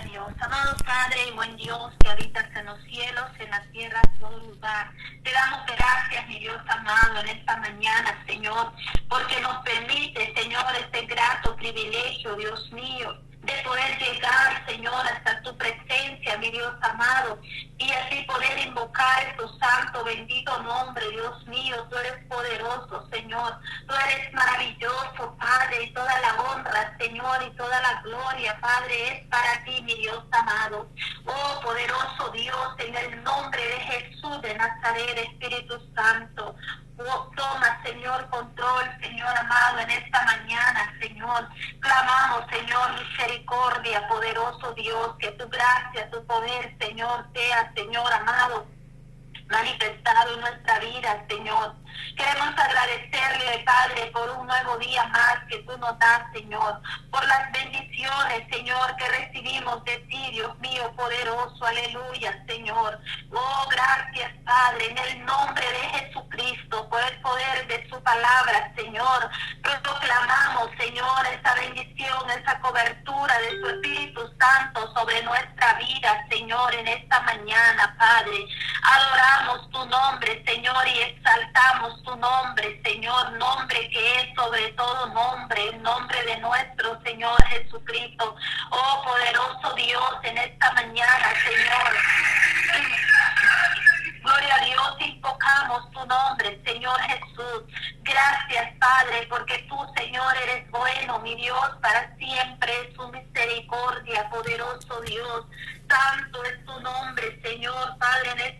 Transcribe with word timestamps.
Dios. 0.00 0.28
Amado 0.40 0.76
Padre 0.84 1.28
y 1.28 1.32
buen 1.32 1.56
Dios 1.56 1.92
que 2.00 2.08
habitas 2.08 2.44
en 2.54 2.66
los 2.66 2.80
cielos, 2.84 3.24
en 3.38 3.50
la 3.50 3.62
tierra, 3.72 4.00
en 4.04 4.18
todo 4.18 4.38
lugar. 4.38 4.90
Te 5.22 5.32
damos 5.32 5.60
gracias, 5.66 6.28
mi 6.28 6.38
Dios 6.38 6.60
amado, 6.68 7.20
en 7.20 7.28
esta 7.28 7.56
mañana, 7.56 8.22
Señor, 8.26 8.72
porque 9.08 9.40
nos 9.40 9.62
permite, 9.64 10.32
Señor, 10.34 10.64
este 10.78 11.06
grato 11.06 11.56
privilegio, 11.56 12.36
Dios 12.36 12.70
mío, 12.72 13.20
de 13.48 13.62
poder 13.62 13.98
llegar, 13.98 14.64
Señor, 14.66 15.06
hasta 15.06 15.40
tu 15.42 15.56
presencia, 15.56 16.36
mi 16.38 16.50
Dios 16.50 16.74
amado, 16.82 17.40
y 17.78 17.90
así 17.90 18.22
poder 18.24 18.58
invocar 18.58 19.36
tu 19.38 19.48
santo, 19.58 20.04
bendito 20.04 20.62
nombre, 20.62 21.08
Dios 21.10 21.46
mío. 21.46 21.76
Tú 21.88 21.96
eres 21.96 22.24
poderoso, 22.26 23.08
Señor. 23.10 23.58
Tú 23.86 23.94
eres 23.94 24.32
maravilloso, 24.34 25.36
Padre, 25.38 25.84
y 25.84 25.92
toda 25.92 26.20
la 26.20 26.34
honra, 26.42 26.96
Señor, 26.98 27.42
y 27.42 27.56
toda 27.56 27.80
la 27.80 28.02
gloria, 28.02 28.58
Padre, 28.60 29.18
es 29.18 29.26
para 29.28 29.64
ti, 29.64 29.80
mi 29.82 29.94
Dios 29.94 30.22
amado. 30.32 30.88
Oh, 31.24 31.60
poderoso 31.62 32.30
Dios, 32.32 32.74
en 32.78 32.94
el 32.94 33.22
nombre 33.22 33.62
de 33.64 33.80
Jesús 33.80 34.42
de 34.42 34.54
Nazaret, 34.54 35.18
Espíritu 35.18 35.80
Santo. 35.94 36.54
Oh, 37.00 37.30
toma, 37.36 37.80
Señor, 37.84 38.28
control, 38.28 38.84
Señor 39.00 39.36
amado, 39.38 39.78
en 39.78 39.90
esta 39.90 40.24
mañana, 40.24 40.92
Señor. 41.00 41.48
Clamamos, 41.78 42.44
Señor, 42.50 42.92
misericordia, 42.98 43.37
poderoso 44.08 44.72
Dios, 44.74 45.14
que 45.18 45.30
tu 45.32 45.48
gracia, 45.48 46.10
tu 46.10 46.24
poder, 46.26 46.76
Señor, 46.80 47.26
sea, 47.34 47.72
Señor 47.74 48.12
amado, 48.12 48.66
manifestado 49.48 50.34
en 50.34 50.40
nuestra 50.40 50.78
vida, 50.78 51.24
Señor. 51.28 51.74
Queremos 52.16 52.58
agradecerle, 52.58 53.64
Padre, 53.64 54.06
por 54.12 54.30
un 54.30 54.46
nuevo 54.46 54.76
día 54.78 55.04
más 55.06 55.38
que 55.48 55.58
tú 55.58 55.76
nos 55.78 55.98
das, 55.98 56.22
Señor, 56.32 56.80
por 57.10 57.26
las 57.26 57.50
bendiciones, 57.52 58.46
Señor, 58.50 58.96
que 58.96 59.08
recibimos 59.08 59.84
de 59.84 59.96
ti, 60.10 60.30
Dios 60.32 60.58
mío, 60.58 60.92
poderoso, 60.96 61.64
aleluya, 61.64 62.44
Señor. 62.46 63.00
Oh, 63.32 63.68
gracias, 63.70 64.32
Padre, 64.44 64.90
en 64.90 64.98
el 64.98 65.24
nombre 65.24 65.64
de 65.66 65.98
Jesucristo, 65.98 66.88
por 66.88 67.00
el 67.02 67.20
poder 67.20 67.66
de 67.66 67.88
su 67.88 68.00
palabra, 68.02 68.72
Señor. 68.76 69.30
Proclamamos, 69.62 70.70
Señor, 70.78 71.26
esa 71.26 71.54
bendición, 71.54 72.30
esa 72.30 72.58
cobertura 72.60 73.38
de 73.40 73.50
su 73.60 73.68
Espíritu 73.68 74.34
Santo 74.38 74.92
sobre 74.94 75.22
nuestra 75.22 75.74
vida, 75.74 76.26
Señor, 76.28 76.74
en 76.74 76.88
esta 76.88 77.20
mañana, 77.20 77.94
Padre. 77.98 78.46
Adoramos 78.82 79.70
tu 79.70 79.84
nombre, 79.86 80.42
Señor, 80.46 80.88
y 80.88 80.98
exaltamos 81.00 82.02
tu 82.02 82.16
nombre, 82.16 82.80
Señor, 82.84 83.32
nombre 83.32 83.88
que 83.90 84.20
es 84.20 84.34
sobre 84.34 84.68
todo 84.72 85.06
nombre, 85.08 85.68
el 85.68 85.82
nombre 85.82 86.24
de 86.24 86.36
nuestro 86.38 87.00
Señor 87.02 87.42
Jesucristo. 87.46 88.36
Oh 88.70 89.02
poderoso 89.04 89.74
Dios, 89.74 90.10
en 90.22 90.38
esta 90.38 90.72
mañana, 90.72 91.32
Señor. 91.44 91.96
Gloria 94.22 94.54
a 94.56 94.64
Dios, 94.64 94.96
invocamos 95.00 95.90
tu 95.92 96.04
nombre, 96.06 96.60
Señor 96.64 97.00
Jesús. 97.00 97.62
Gracias, 98.02 98.74
Padre, 98.78 99.26
porque 99.28 99.66
tú, 99.68 99.76
Señor, 99.96 100.36
eres 100.44 100.70
bueno, 100.70 101.18
mi 101.20 101.34
Dios, 101.34 101.70
para 101.80 102.14
siempre 102.16 102.82
es 102.82 102.94
tu 102.94 103.08
misericordia, 103.08 104.28
poderoso 104.30 105.00
Dios. 105.02 105.44
Santo 105.88 106.44
es 106.44 106.64
tu 106.66 106.80
nombre, 106.80 107.40
Señor, 107.42 107.96
Padre, 107.98 108.32
en 108.32 108.40
esta 108.40 108.57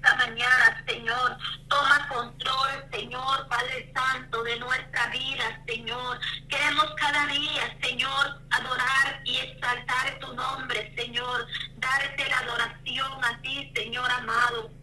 Señor. 0.86 1.38
Toma 1.68 2.08
control, 2.08 2.84
Señor, 2.92 3.48
Padre 3.48 3.90
Santo, 3.94 4.42
de 4.42 4.58
nuestra 4.58 5.06
vida, 5.08 5.62
Señor. 5.66 6.18
Queremos 6.48 6.86
cada 6.96 7.26
día, 7.26 7.76
Señor, 7.82 8.40
adorar 8.50 9.20
y 9.24 9.36
exaltar 9.38 10.18
tu 10.20 10.34
nombre, 10.34 10.92
Señor. 10.96 11.46
Darte 11.76 12.28
la 12.28 12.38
adoración 12.40 13.24
a 13.24 13.40
ti, 13.40 13.72
Señor 13.74 14.10
amado. 14.10 14.77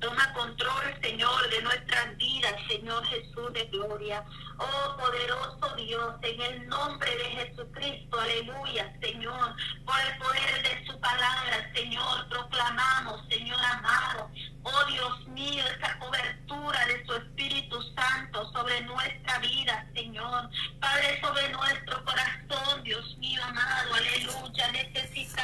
Toma 0.00 0.32
control, 0.34 0.94
Señor, 1.02 1.50
de 1.50 1.62
nuestras 1.62 2.16
vidas, 2.16 2.54
Señor 2.68 3.04
Jesús 3.06 3.52
de 3.54 3.64
gloria. 3.66 4.22
Oh 4.58 4.96
poderoso 4.96 5.74
Dios, 5.76 6.14
en 6.22 6.40
el 6.40 6.68
nombre 6.68 7.10
de 7.16 7.24
Jesucristo, 7.24 8.20
aleluya, 8.20 8.92
Señor, 9.00 9.54
por 9.84 9.96
el 10.00 10.18
poder 10.18 10.62
de 10.62 10.86
su 10.86 10.98
palabra, 11.00 11.70
Señor, 11.74 12.28
proclamamos, 12.28 13.26
Señor 13.28 13.58
amado, 13.64 14.30
oh 14.62 14.84
Dios 14.86 15.28
mío, 15.28 15.64
esa 15.66 15.98
cobertura 15.98 16.86
de 16.86 17.04
su 17.06 17.14
Espíritu 17.14 17.82
Santo 17.94 18.50
sobre 18.52 18.80
nuestra 18.82 19.38
vida, 19.38 19.86
Señor, 19.94 20.50
Padre, 20.80 21.20
sobre 21.20 21.48
nuestro 21.50 22.04
corazón, 22.04 22.82
Dios 22.82 23.16
mío 23.18 23.42
amado, 23.44 23.94
aleluya, 23.94 24.72
necesitamos, 24.72 25.35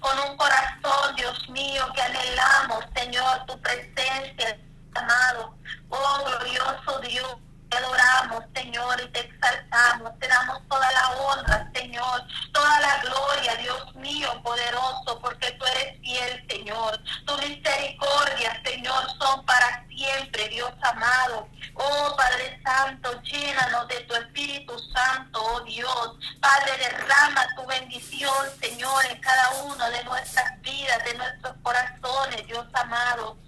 Con 0.00 0.18
un 0.20 0.36
corazón, 0.36 1.16
Dios 1.16 1.48
mío, 1.48 1.84
que 1.94 2.02
anhelamos, 2.02 2.84
Señor, 2.94 3.44
tu 3.46 3.60
presencia, 3.60 4.58
amado. 4.94 5.54
Oh, 5.88 6.24
glorioso 6.24 7.00
Dios. 7.00 7.36
Te 7.70 7.76
adoramos, 7.76 8.44
Señor, 8.54 8.98
y 9.04 9.08
te 9.08 9.20
exaltamos. 9.20 10.18
Te 10.18 10.28
damos 10.28 10.66
toda 10.68 10.90
la 10.92 11.10
honra, 11.10 11.70
Señor. 11.74 12.22
Toda 12.52 12.80
la 12.80 12.98
gloria, 13.02 13.56
Dios 13.56 13.94
mío, 13.96 14.30
poderoso, 14.42 15.18
porque 15.20 15.50
tú 15.52 15.66
eres 15.66 16.00
fiel, 16.00 16.46
Señor. 16.48 16.98
Tu 17.26 17.36
misericordia, 17.36 18.62
Señor, 18.64 19.06
son 19.18 19.44
para 19.44 19.86
siempre, 19.88 20.48
Dios 20.48 20.72
amado. 20.82 21.48
Oh, 21.78 22.16
Padre 22.16 22.60
Santo, 22.64 23.22
llénanos 23.22 23.86
de 23.88 24.00
tu 24.00 24.14
Espíritu 24.14 24.78
Santo, 24.92 25.40
oh 25.40 25.60
Dios. 25.60 26.16
Padre, 26.40 26.76
derrama 26.78 27.46
tu 27.56 27.64
bendición, 27.66 28.34
Señor, 28.60 29.04
en 29.06 29.20
cada 29.20 29.50
uno 29.62 29.90
de 29.90 30.04
nuestras 30.04 30.60
vidas, 30.60 31.04
de 31.04 31.14
nuestros 31.14 31.54
corazones, 31.62 32.46
Dios 32.46 32.66
amado 32.74 33.47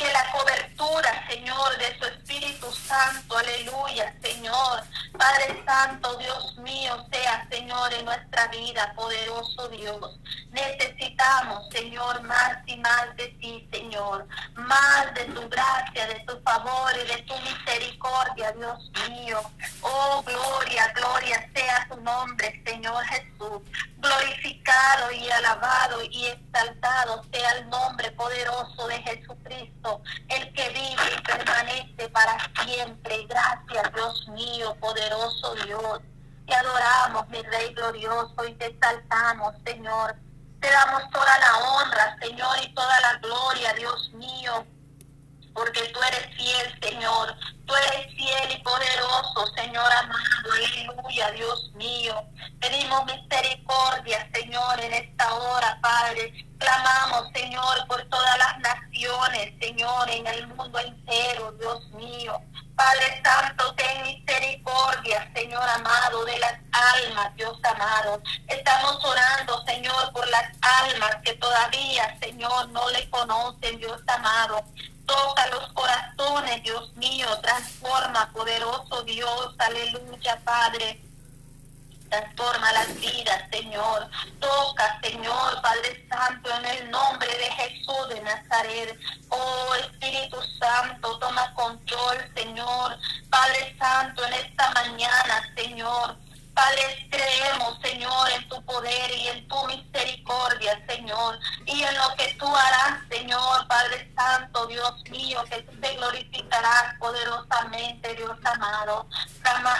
que 0.00 0.10
la 0.12 0.32
cobertura, 0.32 1.26
Señor, 1.28 1.76
de 1.76 1.98
su 1.98 2.06
Espíritu 2.06 2.72
Santo, 2.72 3.36
aleluya, 3.36 4.14
Señor. 4.22 4.82
Padre 5.12 5.62
Santo, 5.66 6.16
Dios 6.16 6.56
mío, 6.56 7.06
sea, 7.12 7.46
Señor, 7.50 7.92
en 7.92 8.06
nuestra 8.06 8.46
vida, 8.46 8.94
poderoso 8.96 9.68
Dios. 9.68 10.18
Necesitamos, 10.52 11.68
Señor, 11.70 12.22
más 12.22 12.56
y 12.66 12.78
más 12.78 13.14
de 13.16 13.28
ti, 13.40 13.68
Señor. 13.70 14.26
Más 14.54 15.12
de 15.14 15.24
tu 15.26 15.46
gracia, 15.50 16.06
de 16.06 16.20
tu 16.20 16.40
favor 16.40 16.92
y 16.96 17.06
de 17.06 17.22
tu 17.22 17.34
misericordia, 17.40 18.52
Dios 18.52 18.90
mío. 19.10 19.42
Oh, 19.82 20.22
gloria, 20.24 20.92
gloria 20.94 21.50
sea 21.54 21.86
tu 21.90 22.00
nombre, 22.00 22.62
Señor 22.64 23.04
Jesús. 23.04 23.62
Glorificado 23.98 25.12
y 25.12 25.30
alabado 25.30 26.02
y 26.04 26.26
exaltado 26.26 27.22
sea 27.32 27.50
el 27.58 27.68
nombre 27.68 28.10
poderoso 28.12 28.88
de 28.88 29.02
Jesucristo, 29.02 29.89
el 30.28 30.52
que 30.52 30.68
vive 30.70 31.16
y 31.16 31.22
permanece 31.22 32.08
para 32.10 32.38
siempre. 32.64 33.26
Gracias, 33.28 33.94
Dios 33.94 34.28
mío, 34.28 34.76
poderoso 34.80 35.54
Dios. 35.66 36.00
Te 36.46 36.54
adoramos, 36.54 37.28
mi 37.28 37.42
Rey 37.42 37.72
glorioso, 37.74 38.46
y 38.48 38.54
te 38.54 38.66
exaltamos, 38.66 39.54
Señor. 39.64 40.16
Te 40.60 40.70
damos 40.70 41.08
toda 41.10 41.38
la 41.38 41.58
honra, 41.58 42.16
Señor, 42.20 42.56
y 42.62 42.74
toda 42.74 43.00
la 43.00 43.14
gloria, 43.18 43.72
Dios 43.74 44.10
mío 44.14 44.66
porque 45.54 45.80
tú 45.92 46.00
eres 46.02 46.36
fiel, 46.36 46.78
Señor. 46.82 47.34
Tú 47.70 47.76
eres 47.76 48.12
fiel 48.16 48.50
y 48.50 48.62
poderoso, 48.64 49.46
Señor 49.54 49.92
amado. 49.92 50.50
Aleluya, 50.52 51.30
Dios 51.30 51.70
mío. 51.74 52.20
Pedimos 52.60 53.04
misericordia, 53.06 54.28
Señor, 54.34 54.80
en 54.80 54.92
esta 54.92 55.32
hora, 55.32 55.78
Padre. 55.80 56.32
Clamamos, 56.58 57.28
Señor, 57.32 57.86
por 57.86 58.02
todas 58.08 58.38
las 58.38 58.58
naciones, 58.58 59.54
Señor, 59.60 60.10
en 60.10 60.26
el 60.26 60.48
mundo 60.48 60.80
entero, 60.80 61.52
Dios 61.60 61.88
mío. 61.90 62.40
Padre 62.74 63.22
Santo, 63.22 63.72
ten 63.76 64.02
misericordia, 64.02 65.30
Señor 65.32 65.62
amado, 65.68 66.24
de 66.24 66.40
las 66.40 66.54
almas, 66.72 67.36
Dios 67.36 67.56
amado. 67.62 68.20
Estamos 68.48 69.04
orando, 69.04 69.64
Señor, 69.64 70.12
por 70.12 70.26
las 70.28 70.50
almas 70.60 71.14
que 71.22 71.34
todavía, 71.34 72.18
Señor, 72.20 72.68
no 72.70 72.90
le 72.90 73.08
conocen, 73.10 73.78
Dios 73.78 74.00
amado. 74.08 74.64
Toca 75.10 75.44
los 75.48 75.72
corazones, 75.72 76.62
Dios 76.62 76.94
mío, 76.94 77.26
transforma, 77.42 78.30
poderoso 78.32 79.02
Dios, 79.02 79.54
aleluya, 79.58 80.38
Padre. 80.44 81.02
Transforma 82.08 82.72
las 82.72 82.94
vidas, 83.00 83.42
Señor. 83.50 84.08
Toca, 84.38 85.00
Señor, 85.02 85.60
Padre 85.62 86.06
Santo, 86.08 86.48
en 86.58 86.64
el 86.64 86.90
nombre 86.92 87.26
de 87.26 87.50
Jesús 87.50 88.08
de 88.08 88.20
Nazaret. 88.20 88.96
Oh 89.30 89.74
Espíritu 89.74 90.36
Santo, 90.60 91.18
toma 91.18 91.52
control, 91.54 92.16
Señor. 92.36 92.96
Padre 93.30 93.76
Santo, 93.80 94.24
en 94.26 94.34
esta 94.34 94.70
mañana, 94.74 95.52
Señor. 95.56 96.16
Padre, 96.60 97.08
creemos, 97.10 97.78
Señor, 97.82 98.30
en 98.32 98.46
tu 98.50 98.62
poder 98.66 99.10
y 99.16 99.28
en 99.28 99.48
tu 99.48 99.66
misericordia, 99.66 100.78
Señor, 100.86 101.38
y 101.64 101.82
en 101.82 101.96
lo 101.96 102.14
que 102.16 102.34
tú 102.38 102.54
harás, 102.54 103.00
Señor, 103.10 103.66
Padre 103.66 104.12
Santo, 104.14 104.66
Dios 104.66 104.92
mío, 105.08 105.42
que 105.48 105.62
tú 105.62 105.80
te 105.80 105.96
glorificarás 105.96 106.98
poderosamente, 106.98 108.14
Dios 108.14 108.36
amado. 108.44 109.08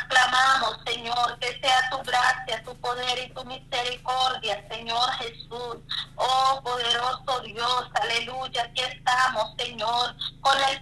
clamamos, 0.08 0.78
Señor, 0.86 1.38
que 1.38 1.60
sea 1.60 1.90
tu 1.90 1.98
gracia, 1.98 2.62
tu 2.64 2.74
poder 2.80 3.26
y 3.26 3.34
tu 3.34 3.44
misericordia, 3.44 4.66
Señor 4.70 5.10
Jesús. 5.18 5.76
Oh, 6.16 6.60
poderoso 6.64 7.40
Dios, 7.44 7.88
aleluya, 7.92 8.62
aquí 8.62 8.80
estamos, 8.80 9.54
Señor, 9.58 10.16
con 10.40 10.58
el 10.62 10.79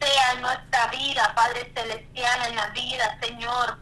sea 0.00 0.32
en 0.32 0.42
nuestra 0.42 0.86
vida, 0.88 1.32
Padre 1.34 1.72
Celestial, 1.74 2.48
en 2.48 2.56
la 2.56 2.66
vida, 2.68 3.18
Señor, 3.20 3.78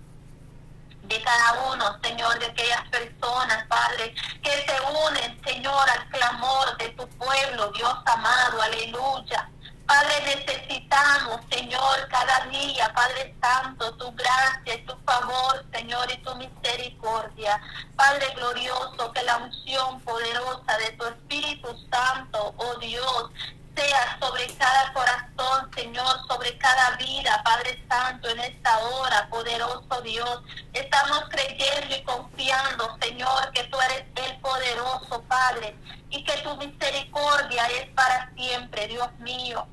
de 1.02 1.22
cada 1.22 1.72
uno, 1.72 1.98
Señor, 2.02 2.38
de 2.38 2.46
aquellas 2.46 2.88
personas, 2.88 3.64
Padre, 3.68 4.14
que 4.42 4.50
se 4.50 4.80
unen, 5.08 5.40
Señor, 5.44 5.90
al 5.90 6.08
clamor 6.08 6.76
de 6.78 6.88
tu 6.90 7.08
pueblo, 7.10 7.70
Dios 7.72 7.94
amado, 8.06 8.62
aleluya. 8.62 9.48
Padre, 9.86 10.14
necesitamos, 10.24 11.40
Señor, 11.48 12.08
cada 12.10 12.46
día, 12.46 12.92
Padre 12.92 13.36
Santo, 13.40 13.94
tu 13.94 14.10
gracia, 14.16 14.84
tu 14.84 14.96
favor, 15.04 15.64
Señor, 15.72 16.10
y 16.10 16.16
tu 16.19 16.34
misericordia. 16.34 17.60
Padre 17.94 18.26
glorioso, 18.34 19.12
que 19.12 19.22
la 19.22 19.36
unción 19.36 20.00
poderosa 20.00 20.76
de 20.78 20.90
tu 20.92 21.04
Espíritu 21.04 21.69
Santo, 21.88 22.52
oh 22.56 22.74
Dios, 22.80 23.30
sea 23.76 24.19
sobre 24.20 24.46
cada 24.56 24.93
corazón, 24.93 25.70
Señor, 25.75 26.26
sobre 26.26 26.56
cada 26.58 26.96
vida, 26.96 27.43
Padre 27.44 27.84
Santo, 27.88 28.28
en 28.31 28.40
esta 28.40 28.78
hora, 28.78 29.28
poderoso 29.28 30.00
Dios. 30.02 30.43
Estamos 30.73 31.25
creyendo 31.31 31.94
y 31.94 32.02
confiando, 32.02 32.96
Señor, 33.00 33.52
que 33.52 33.64
tú 33.64 33.78
eres 33.81 34.05
el 34.17 34.40
poderoso, 34.40 35.23
Padre, 35.28 35.76
y 36.11 36.25
que 36.25 36.38
tu 36.38 36.56
misericordia 36.56 37.67
es 37.67 37.88
para 37.90 38.31
siempre, 38.34 38.88
Dios 38.88 39.11
mío. 39.19 39.67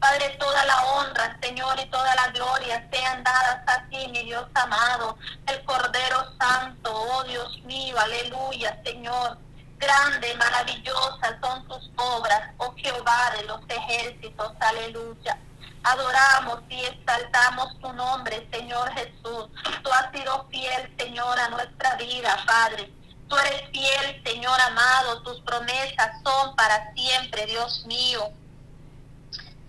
Padre, 0.00 0.30
toda 0.38 0.64
la 0.64 0.82
honra, 0.86 1.38
Señor, 1.42 1.78
y 1.78 1.84
toda 1.90 2.14
la 2.14 2.28
gloria 2.28 2.88
sean 2.90 3.22
dadas 3.22 3.62
a 3.66 3.86
ti, 3.90 4.08
mi 4.08 4.22
Dios 4.24 4.46
amado, 4.54 5.18
el 5.46 5.62
Cordero 5.64 6.24
Santo, 6.40 6.90
oh 6.90 7.22
Dios 7.24 7.62
mío, 7.64 7.96
aleluya, 8.00 8.80
Señor. 8.82 9.36
Grande, 9.80 10.34
maravillosa 10.34 11.38
son 11.40 11.66
tus 11.66 11.90
obras, 11.96 12.50
oh 12.58 12.74
Jehová 12.76 13.32
de 13.38 13.44
los 13.44 13.60
ejércitos, 13.66 14.52
aleluya. 14.60 15.38
Adoramos 15.82 16.60
y 16.68 16.84
exaltamos 16.84 17.78
tu 17.80 17.90
nombre, 17.94 18.46
Señor 18.52 18.92
Jesús. 18.92 19.48
Tú 19.82 19.90
has 19.90 20.12
sido 20.12 20.46
fiel, 20.50 20.94
Señor, 20.98 21.40
a 21.40 21.48
nuestra 21.48 21.94
vida, 21.94 22.36
Padre. 22.46 22.92
Tú 23.26 23.38
eres 23.38 23.70
fiel, 23.70 24.22
Señor 24.22 24.60
amado. 24.60 25.22
Tus 25.22 25.40
promesas 25.40 26.10
son 26.22 26.54
para 26.56 26.92
siempre, 26.92 27.46
Dios 27.46 27.86
mío. 27.86 28.30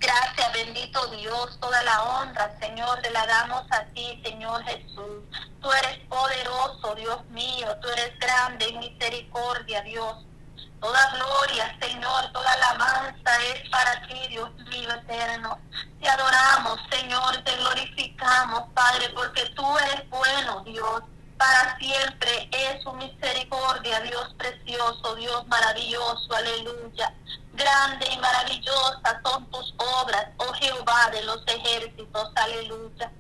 Gracias, 0.02 0.54
bendito 0.54 1.08
Dios, 1.10 1.60
toda 1.60 1.80
la 1.84 2.04
honra, 2.04 2.52
Señor, 2.60 3.00
te 3.04 3.12
la 3.12 3.24
damos 3.28 3.64
a 3.70 3.84
ti, 3.94 4.20
Señor 4.26 4.64
Jesús. 4.64 5.24
Tú 5.62 5.72
eres 5.72 6.00
poderoso, 6.10 6.96
Dios 6.96 7.24
mío, 7.30 7.68
tú 7.84 7.88
eres 7.90 8.18
grande 8.18 8.66
en 8.68 8.80
misericordia, 8.80 9.84
Dios. 9.84 10.26
Toda 10.80 11.12
gloria, 11.12 11.78
Señor, 11.80 12.32
toda 12.34 12.52
alabanza 12.52 13.44
es 13.54 13.70
para 13.70 14.02
ti, 14.08 14.28
Dios 14.30 14.50
mío 14.72 14.90
eterno. 14.92 15.60
Te 16.02 16.10
adoramos, 16.10 16.80
Señor, 16.90 17.38
te 17.44 17.56
glorificamos, 17.58 18.64
Padre, 18.74 19.08
porque 19.10 19.46
tú 19.56 19.78
eres 19.78 20.10
bueno, 20.10 20.62
Dios. 20.62 21.04
Para 21.42 21.76
siempre 21.80 22.48
es 22.52 22.84
su 22.84 22.94
misericordia, 22.94 24.00
Dios 24.02 24.32
precioso, 24.38 25.16
Dios 25.16 25.48
maravilloso, 25.48 26.36
aleluya. 26.36 27.16
Grande 27.54 28.08
y 28.14 28.18
maravillosa 28.20 29.20
son 29.24 29.50
tus 29.50 29.74
obras, 29.76 30.28
oh 30.38 30.54
Jehová 30.54 31.10
de 31.12 31.24
los 31.24 31.42
ejércitos, 31.48 32.32
aleluya. 32.36 33.12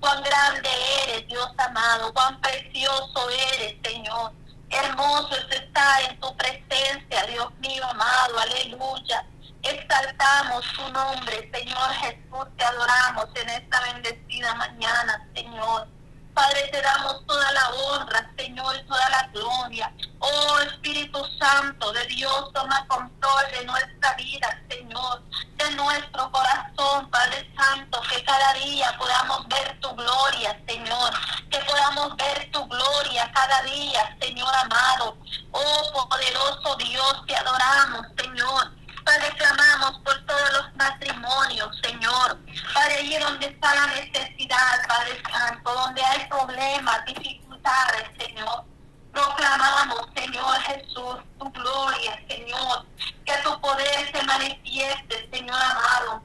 Cuán 0.00 0.24
grande 0.24 0.68
eres, 1.04 1.28
Dios 1.28 1.48
amado, 1.56 2.12
cuán 2.14 2.40
precioso 2.40 3.30
eres, 3.52 3.76
Señor. 3.84 4.32
Hermoso 4.70 5.36
es 5.36 5.60
estar 5.60 6.02
en 6.10 6.18
tu 6.18 6.36
presencia, 6.36 7.26
Dios 7.28 7.54
mío 7.60 7.84
amado, 7.90 8.40
aleluya. 8.40 9.24
Exaltamos 9.62 10.64
tu 10.74 10.88
nombre, 10.88 11.48
Señor 11.54 11.92
Jesús, 11.92 12.56
te 12.56 12.64
adoramos 12.64 13.26
en 13.36 13.48
esta 13.50 13.80
bendecida 13.82 14.52
mañana, 14.56 15.28
Señor. 15.32 15.97
Padre, 16.38 16.68
te 16.70 16.80
damos 16.80 17.26
toda 17.26 17.50
la 17.50 17.68
honra, 17.70 18.30
Señor, 18.38 18.76
toda 18.86 19.08
la 19.08 19.28
gloria. 19.32 19.92
Oh 20.20 20.60
Espíritu 20.60 21.20
Santo 21.36 21.90
de 21.90 22.06
Dios, 22.06 22.52
toma 22.54 22.86
control 22.86 23.42
de 23.58 23.64
nuestra 23.64 24.14
vida, 24.14 24.62
Señor, 24.70 25.20
de 25.56 25.70
nuestro 25.72 26.30
corazón, 26.30 27.10
Padre 27.10 27.44
Santo, 27.56 28.00
que 28.08 28.22
cada 28.22 28.52
día 28.52 28.96
podamos 28.96 29.48
ver 29.48 29.80
tu 29.80 29.90
gloria, 29.96 30.56
Señor, 30.68 31.12
que 31.50 31.58
podamos 31.58 32.16
ver 32.16 32.48
tu 32.52 32.64
gloria 32.68 33.28
cada 33.34 33.60
día, 33.62 34.16
Señor 34.20 34.54
amado. 34.54 35.18
Oh 35.50 36.08
poderoso 36.08 36.76
Dios, 36.76 37.26
te 37.26 37.34
manifiestes, 37.34 38.06
Señor 38.16 38.77
Padre, 39.08 39.32
clamamos 39.38 40.00
por 40.00 40.26
todos 40.26 40.52
los 40.52 40.76
matrimonios, 40.76 41.80
Señor. 41.82 42.36
Padre, 42.74 42.96
allí 42.98 43.16
donde 43.16 43.46
está 43.46 43.74
la 43.74 43.86
necesidad, 43.86 44.86
Padre 44.86 45.22
Santo, 45.32 45.72
donde 45.72 46.02
hay 46.04 46.26
problemas, 46.28 47.06
dificultades, 47.06 48.04
Señor. 48.18 48.64
Proclamamos, 49.10 50.08
Señor 50.14 50.60
Jesús, 50.60 51.16
tu 51.38 51.50
gloria, 51.52 52.22
Señor. 52.28 52.84
Que 53.24 53.32
tu 53.42 53.58
poder 53.62 54.12
se 54.12 54.22
manifieste, 54.24 55.30
Señor 55.32 55.58
amado. 55.58 56.22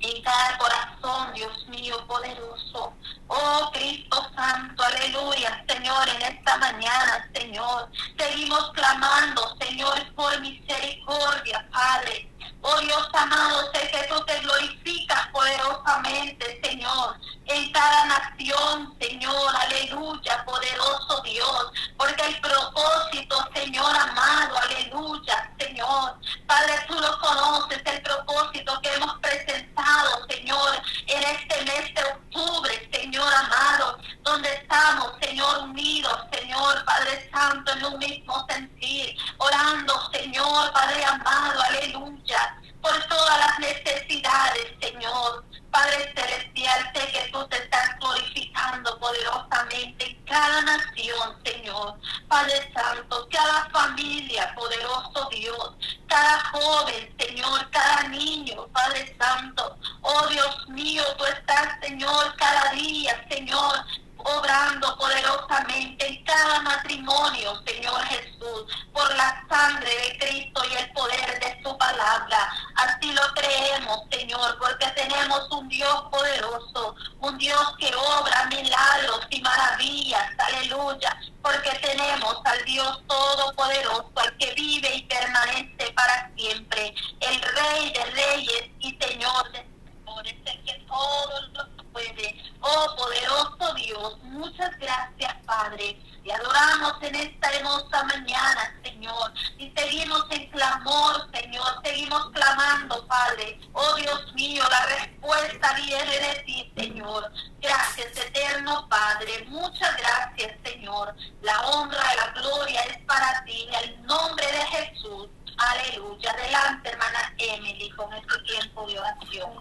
En 0.00 0.22
cada 0.22 0.56
corazón, 0.56 1.34
Dios 1.34 1.68
mío, 1.68 2.02
poderoso. 2.06 2.94
Oh 3.28 3.70
Cristo 3.72 4.16
Santo, 4.34 4.82
aleluya, 4.82 5.64
Señor, 5.68 6.08
en 6.08 6.22
esta 6.22 6.56
mañana, 6.58 7.28
Señor, 7.34 7.88
seguimos 8.18 8.70
clamando, 8.72 9.56
Señor, 9.60 10.14
por 10.14 10.40
misericordia, 10.40 11.66
Padre. 11.72 12.30
Oh 12.60 12.80
Dios 12.80 13.08
amado, 13.12 13.70
sé 13.72 13.90
que 13.90 14.06
tú 14.08 14.22
te 14.26 14.38
glorificas 14.40 15.28
poderosamente, 15.28 16.60
Señor, 16.62 17.18
en 17.46 17.72
cada 17.72 18.06
nación, 18.06 18.94
Señor, 19.00 19.56
aleluya, 19.56 20.44
poderoso 20.44 21.20
Dios, 21.22 21.66
porque 21.96 22.26
el 22.26 22.40
propósito, 22.40 23.36
Señor 23.54 23.94
amado, 23.96 24.56
aleluya, 24.58 25.52
Señor, 25.58 26.18
Padre, 26.46 26.74
tú 26.88 26.94
lo 26.94 27.18
conoces, 27.20 27.82
el 27.84 28.02
propósito 28.02 28.80
que 28.82 28.94
hemos 28.94 29.18
presentado, 29.18 30.26
Señor, 30.28 30.82
en 31.06 31.22
este 31.22 31.64
mes 31.64 31.94
de 31.94 32.04
octubre, 32.04 32.88
Señor 32.92 33.34
amado, 33.34 33.98
donde 34.22 34.52
estamos, 34.54 35.12
Señor, 35.20 35.58
unidos, 35.64 36.18
Señor, 36.32 36.84
Padre 36.84 37.30
Santo, 37.32 37.72
en 37.72 37.84
un 37.84 37.98
mismo 37.98 38.46
sentir, 38.48 39.16
orando, 39.38 40.10
Señor, 40.12 40.72
Padre 40.72 41.04
amado, 41.04 41.60
aleluya 41.62 42.58
por 42.84 43.02
todas 43.06 43.38
las 43.38 43.58
necesidades, 43.60 44.66
Señor. 44.78 45.42
Padre 45.70 46.12
Celestial, 46.14 46.92
sé 46.94 47.06
que 47.12 47.30
tú 47.32 47.44
te 47.48 47.56
estás 47.56 47.98
glorificando 47.98 48.98
poderosamente 49.00 50.06
en 50.06 50.24
cada 50.26 50.60
nación, 50.60 51.34
Señor. 51.44 51.98
Padre 52.28 52.70
Santo, 52.74 53.26
cada 53.32 53.70
familia, 53.70 54.54
poderoso 54.54 55.28
Dios, 55.30 55.72
cada 56.08 56.40
joven, 56.50 57.14
Señor, 57.18 57.70
cada 57.70 58.02
niño, 58.08 58.66
Padre 58.68 59.16
Santo. 59.18 59.78
Oh 60.02 60.26
Dios 60.26 60.68
mío, 60.68 61.02
tú 61.16 61.24
estás, 61.24 61.80
Señor, 61.80 62.36
cada 62.36 62.70
día, 62.72 63.26
Señor, 63.30 63.84
obrando 64.24 64.96
poderosamente 64.96 66.06
en 66.06 66.24
cada 66.24 66.60
matrimonio, 66.62 67.62
Señor 67.66 68.02
Jesús, 68.04 68.64
por 68.92 69.14
la 69.16 69.44
sangre 69.48 69.90
de 69.90 70.18
Cristo 70.18 70.62
y 70.70 70.74
el 70.74 70.90
poder 70.92 71.40
de 71.40 71.62
su 71.62 71.76
palabra. 71.76 72.50
Así 72.76 73.12
lo 73.12 73.22
creemos, 73.34 74.00
Señor, 74.10 74.58
porque 74.58 74.86
tenemos 74.88 75.50
un 75.50 75.68
Dios 75.68 76.02
poderoso, 76.10 76.96
un 77.20 77.36
Dios 77.38 77.76
que 77.78 77.94
obra 77.94 78.46
milagros 78.46 79.20
y 79.30 79.40
maravillas, 79.42 80.30
aleluya, 80.38 81.16
porque 81.42 81.70
tenemos 81.82 82.36
al 82.44 82.64
Dios 82.64 83.02
todopoderoso, 83.06 84.10
al 84.16 84.36
que 84.38 84.52
vive 84.54 84.94
y 84.94 85.02
permanece 85.02 85.92
para 85.94 86.30
siempre, 86.34 86.94
el 87.20 87.42
Rey 87.42 87.92
de 87.92 88.04
reyes 88.06 88.70
y 88.80 88.96
Señor 88.96 89.52
de 89.52 89.74
señores, 90.04 90.34
el 90.44 90.64
que 90.64 90.84
todo 90.86 91.40
lo 91.52 91.84
puede. 91.92 92.42
Oh 92.60 92.96
poderoso 92.96 93.74
Dios, 93.74 94.18
muchas 94.22 94.76
gracias 94.78 95.34
Padre. 95.46 95.98
Te 96.24 96.32
adoramos 96.32 96.94
en 97.02 97.14
esta 97.16 97.52
hermosa 97.52 98.02
mañana, 98.04 98.74
Señor. 98.82 99.32
Y 99.58 99.70
seguimos 99.76 100.24
en 100.30 100.50
clamor, 100.50 101.28
Señor. 101.34 101.80
Seguimos 101.84 102.30
clamando, 102.30 103.06
Padre. 103.06 103.60
Oh 103.74 103.94
Dios 103.94 104.32
mío, 104.32 104.64
la 104.70 104.86
respuesta 104.86 105.74
viene 105.74 106.18
de 106.18 106.34
ti, 106.46 106.72
Señor. 106.78 107.30
Gracias, 107.60 108.16
eterno 108.16 108.88
Padre. 108.88 109.44
Muchas 109.48 109.96
gracias, 109.98 110.56
Señor. 110.64 111.14
La 111.42 111.60
honra 111.60 112.02
y 112.14 112.16
la 112.16 112.40
gloria 112.40 112.80
es 112.84 112.98
para 113.04 113.44
ti. 113.44 113.68
En 113.68 113.74
el 113.90 114.06
nombre 114.06 114.46
de 114.46 114.66
Jesús. 114.66 115.28
Aleluya. 115.56 116.30
Adelante, 116.32 116.88
hermana 116.88 117.34
Emily, 117.38 117.90
con 117.90 118.12
este 118.14 118.38
tiempo 118.40 118.86
de 118.86 118.98
oración. 118.98 119.52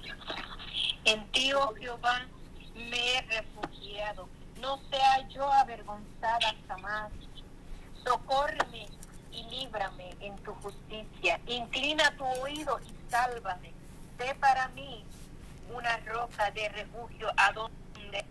En 1.05 1.31
ti, 1.31 1.53
oh 1.53 1.73
Jehová, 1.75 2.21
me 2.73 3.17
he 3.17 3.21
refugiado. 3.23 4.29
No 4.59 4.79
sea 4.89 5.27
yo 5.29 5.51
avergonzada 5.51 6.55
jamás. 6.67 7.11
Socórreme 8.03 8.87
y 9.31 9.43
líbrame 9.49 10.15
en 10.19 10.35
tu 10.37 10.53
justicia. 10.55 11.39
Inclina 11.47 12.15
tu 12.17 12.25
oído 12.25 12.79
y 12.79 13.11
sálvame. 13.11 13.73
Sé 14.17 14.35
para 14.35 14.67
mí 14.69 15.05
una 15.73 15.97
roca 15.97 16.51
de 16.51 16.69
refugio 16.69 17.29
a 17.37 17.42
donde 17.53 18.25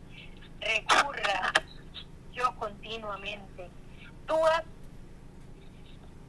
recurra 0.60 1.52
yo 2.32 2.54
continuamente. 2.56 3.70
Tú 4.26 4.36
has, 4.46 4.64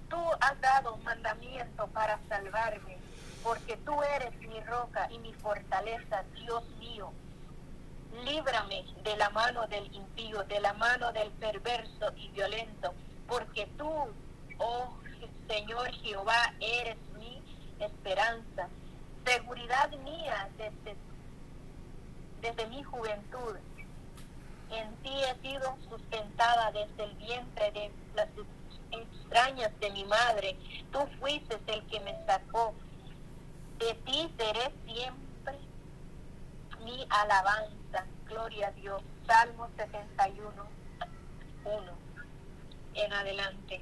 tú 0.09 0.17
has 0.41 0.62
dado 0.62 0.97
mandamiento 0.97 1.88
para 1.88 2.19
salvarme 2.29 2.97
porque 3.43 3.75
tú 3.77 4.01
eres 4.01 4.35
mi 4.39 4.59
roca 4.62 5.09
y 5.12 5.19
mi 5.19 5.33
fortaleza, 5.33 6.23
Dios 6.33 6.63
mío. 6.79 7.12
Líbrame 8.23 8.85
de 9.03 9.17
la 9.17 9.29
mano 9.31 9.67
del 9.67 9.93
impío, 9.93 10.43
de 10.43 10.59
la 10.62 10.73
mano 10.73 11.12
del 11.12 11.31
perverso 11.31 12.13
y 12.15 12.29
violento, 12.29 12.93
porque 13.27 13.67
tú, 13.77 13.91
oh 14.59 14.93
Señor 15.47 15.91
Jehová, 15.91 16.53
eres 16.59 16.97
mi 17.17 17.41
esperanza, 17.79 18.69
seguridad 19.25 19.89
mía 20.03 20.50
desde, 20.57 20.95
desde 22.43 22.67
mi 22.67 22.83
juventud. 22.83 23.55
En 24.69 24.95
ti 24.97 25.09
he 25.09 25.41
sido 25.41 25.75
sustentada 25.89 26.71
desde 26.71 27.03
el 27.05 27.15
vientre 27.15 27.71
de 27.71 27.91
las 28.15 28.27
extrañas 28.91 29.71
de 29.79 29.89
mi 29.91 30.03
madre. 30.05 30.55
Tú 30.91 31.00
fuiste 31.19 31.57
el 31.67 31.85
que 31.88 32.00
me 32.01 32.13
sacó 32.27 32.73
de 33.79 33.93
ti 34.05 34.31
seré 34.38 34.71
siempre 34.85 35.57
mi 36.83 37.05
alabanza. 37.09 38.05
Gloria 38.25 38.67
a 38.67 38.71
Dios. 38.71 39.01
Salmo 39.27 39.69
71, 39.77 40.51
1 41.65 41.81
en 42.95 43.13
adelante. 43.13 43.81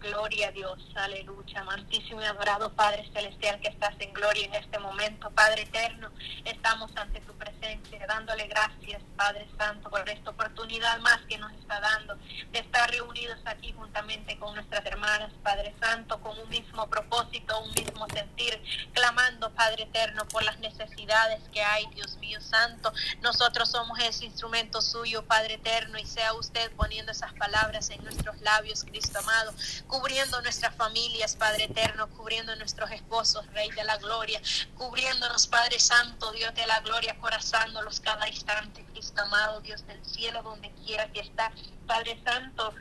Gloria 0.00 0.48
a 0.48 0.52
Dios, 0.52 0.78
aleluya. 0.94 1.60
Amantísimo 1.60 2.20
y 2.20 2.24
adorado 2.24 2.70
Padre 2.74 3.08
Celestial 3.12 3.58
que 3.60 3.68
estás 3.68 3.94
en 3.98 4.12
gloria 4.12 4.44
en 4.44 4.54
este 4.54 4.78
momento. 4.78 5.30
Padre 5.30 5.62
eterno, 5.62 6.10
estamos 6.44 6.90
ante 6.96 7.20
tu 7.22 7.32
presencia, 7.34 8.06
dándole 8.06 8.46
gracias, 8.46 9.02
Padre 9.16 9.48
Santo, 9.58 9.88
por 9.88 10.08
esta 10.08 10.30
oportunidad 10.30 10.98
más 11.00 11.20
que 11.28 11.38
nos 11.38 11.50
está 11.54 11.80
dando 11.80 12.16
de 12.52 12.58
estar 12.58 12.90
reunidos 12.90 13.38
aquí 13.46 13.72
juntamente 13.72 14.38
con 14.38 14.54
nuestras 14.54 14.84
hermanas, 14.84 15.32
Padre 15.42 15.74
Santo, 15.80 16.20
con 16.20 16.38
un 16.38 16.48
mismo 16.50 16.88
propósito, 16.88 17.58
un 17.60 17.72
mismo 17.72 18.06
sentir, 18.08 18.62
clamando, 18.92 19.52
Padre 19.54 19.84
eterno, 19.84 20.26
por 20.28 20.42
las 20.44 20.58
necesidades 20.58 21.42
que 21.52 21.62
hay, 21.62 21.86
Dios 21.94 22.16
mío 22.18 22.40
Santo. 22.40 22.92
Nosotros 23.22 23.70
somos 23.70 23.98
ese 24.00 24.26
instrumento 24.26 24.82
suyo, 24.82 25.24
Padre 25.26 25.54
eterno, 25.54 25.98
y 25.98 26.06
sea 26.06 26.34
usted 26.34 26.70
poniendo 26.76 27.12
esas 27.12 27.32
palabras 27.34 27.88
en 27.90 28.04
nuestros 28.04 28.38
labios, 28.42 28.84
Cristo 28.84 29.18
amado 29.18 29.54
cubriendo 29.86 30.40
nuestras 30.42 30.74
familias, 30.74 31.36
Padre 31.36 31.64
eterno, 31.64 32.08
cubriendo 32.10 32.54
nuestros 32.56 32.90
esposos, 32.90 33.46
Rey 33.52 33.70
de 33.70 33.84
la 33.84 33.96
Gloria, 33.98 34.40
cubriéndonos, 34.76 35.46
Padre 35.46 35.78
Santo, 35.78 36.32
Dios 36.32 36.54
de 36.54 36.66
la 36.66 36.80
Gloria, 36.80 37.16
corazándolos 37.18 38.00
cada 38.00 38.28
instante, 38.28 38.84
Cristo 38.92 39.22
amado, 39.22 39.60
Dios 39.60 39.86
del 39.86 40.04
cielo, 40.04 40.42
donde 40.42 40.72
quiera 40.84 41.10
que 41.12 41.20
está, 41.20 41.52
Padre 41.86 42.20
Santo, 42.24 42.74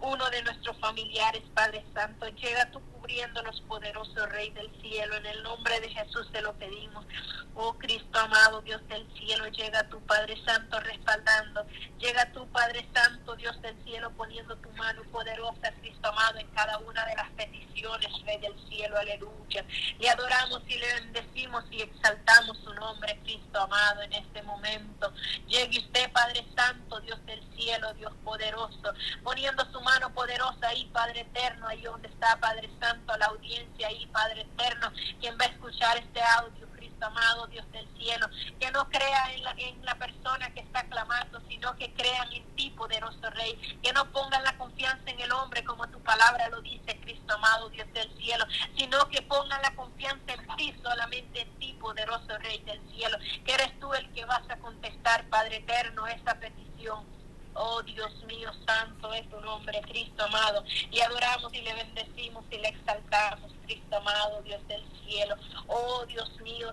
uno 0.00 0.30
de 0.30 0.42
nuestros 0.42 0.76
familiares, 0.78 1.42
Padre 1.54 1.84
Santo, 1.94 2.26
llega 2.28 2.70
tú 2.70 2.80
cubriéndonos, 3.10 3.60
poderoso 3.62 4.26
Rey 4.26 4.50
del 4.50 4.70
cielo, 4.80 5.16
en 5.16 5.26
el 5.26 5.42
nombre 5.42 5.80
de 5.80 5.88
Jesús 5.88 6.30
te 6.30 6.40
lo 6.42 6.52
pedimos. 6.54 7.04
Oh 7.54 7.74
Cristo 7.74 8.18
amado, 8.18 8.60
Dios 8.62 8.80
del 8.88 9.04
cielo, 9.14 9.48
llega 9.48 9.88
tu 9.88 10.00
Padre 10.06 10.36
Santo 10.44 10.78
respaldando, 10.80 11.66
llega 11.98 12.30
tu 12.32 12.46
Padre 12.48 12.88
Santo, 12.94 13.34
Dios 13.34 13.60
del 13.62 13.76
cielo, 13.84 14.12
poniendo 14.16 14.56
tu 14.58 14.70
mano 14.72 15.02
poderosa, 15.10 15.72
Cristo 15.80 16.08
amado, 16.08 16.38
en 16.38 16.46
cada 16.48 16.78
una 16.78 17.04
de 17.04 17.16
las 17.16 17.28
peticiones, 17.30 18.08
Rey 18.24 18.38
del 18.38 18.54
cielo, 18.68 18.96
aleluya. 18.96 19.64
Y 19.98 20.06
adoramos 20.06 20.62
y 20.68 20.78
le 20.78 20.94
bendecimos 20.94 21.64
y 21.70 21.82
exaltamos 21.82 22.58
su 22.58 22.72
nombre, 22.74 23.18
Cristo 23.24 23.60
amado, 23.60 24.02
en 24.02 24.12
este 24.12 24.42
momento. 24.42 25.12
Llegue 25.48 25.80
usted, 25.80 26.12
Padre 26.12 26.46
Santo, 26.54 27.00
Dios 27.00 27.24
del 27.26 27.42
cielo, 27.56 27.92
Dios 27.94 28.12
poderoso, 28.24 28.94
poniendo 29.24 29.64
su 29.72 29.80
mano 29.80 30.12
poderosa 30.14 30.68
ahí, 30.68 30.88
Padre 30.92 31.22
eterno, 31.22 31.66
ahí 31.66 31.82
donde 31.82 32.08
está, 32.08 32.38
Padre 32.38 32.70
Santo, 32.80 32.99
la 33.18 33.26
audiencia 33.26 33.88
ahí, 33.88 34.06
Padre 34.06 34.42
eterno, 34.42 34.92
quien 35.20 35.36
va 35.38 35.44
a 35.44 35.48
escuchar 35.48 35.96
este 35.98 36.20
audio, 36.22 36.68
Cristo 36.76 37.06
amado, 37.06 37.46
Dios 37.48 37.70
del 37.72 37.86
cielo, 37.98 38.28
que 38.58 38.70
no 38.70 38.88
crea 38.88 39.34
en 39.34 39.44
la, 39.44 39.54
en 39.56 39.84
la 39.84 39.94
persona 39.96 40.52
que 40.54 40.60
está 40.60 40.84
clamando, 40.84 41.40
sino 41.48 41.76
que 41.76 41.92
crean 41.94 42.32
en 42.32 42.44
ti, 42.56 42.70
poderoso 42.70 43.30
Rey, 43.30 43.56
que 43.82 43.92
no 43.92 44.10
pongan 44.12 44.42
la 44.44 44.56
confianza 44.56 45.10
en 45.10 45.20
el 45.20 45.32
hombre 45.32 45.64
como 45.64 45.88
tu 45.88 46.00
palabra 46.00 46.48
lo 46.48 46.60
dice, 46.60 46.98
Cristo 47.00 47.34
amado, 47.34 47.68
Dios 47.70 47.92
del 47.92 48.10
cielo, 48.18 48.44
sino 48.76 49.08
que 49.08 49.22
pongan 49.22 49.60
la 49.62 49.74
confianza 49.74 50.32
en 50.32 50.56
ti, 50.56 50.74
solamente 50.82 51.42
en 51.42 51.58
ti, 51.58 51.72
poderoso 51.80 52.38
Rey 52.38 52.58
del 52.60 52.80
cielo, 52.92 53.18
que 53.44 53.54
eres 53.54 53.78
tú 53.80 53.92
el 53.94 54.10
que 54.12 54.24
vas 54.24 54.48
a 54.48 54.56
contestar, 54.56 55.28
Padre 55.28 55.56
eterno, 55.56 56.06
esta 56.06 56.38
petición 56.38 57.19
Oh 57.54 57.82
Dios 57.82 58.12
mío, 58.26 58.50
santo 58.66 59.12
es 59.12 59.28
tu 59.28 59.40
nombre, 59.40 59.80
Cristo 59.82 60.24
amado. 60.24 60.64
Y 60.90 61.00
adoramos 61.00 61.52
y 61.52 61.62
le 61.62 61.74
bendecimos 61.74 62.44
y 62.50 62.58
le 62.58 62.68
exaltamos, 62.68 63.52
Cristo 63.64 63.96
amado, 63.96 64.42
Dios 64.42 64.66
del 64.68 64.82
cielo. 65.04 65.36
Oh 65.66 66.04
Dios 66.06 66.30
mío, 66.40 66.72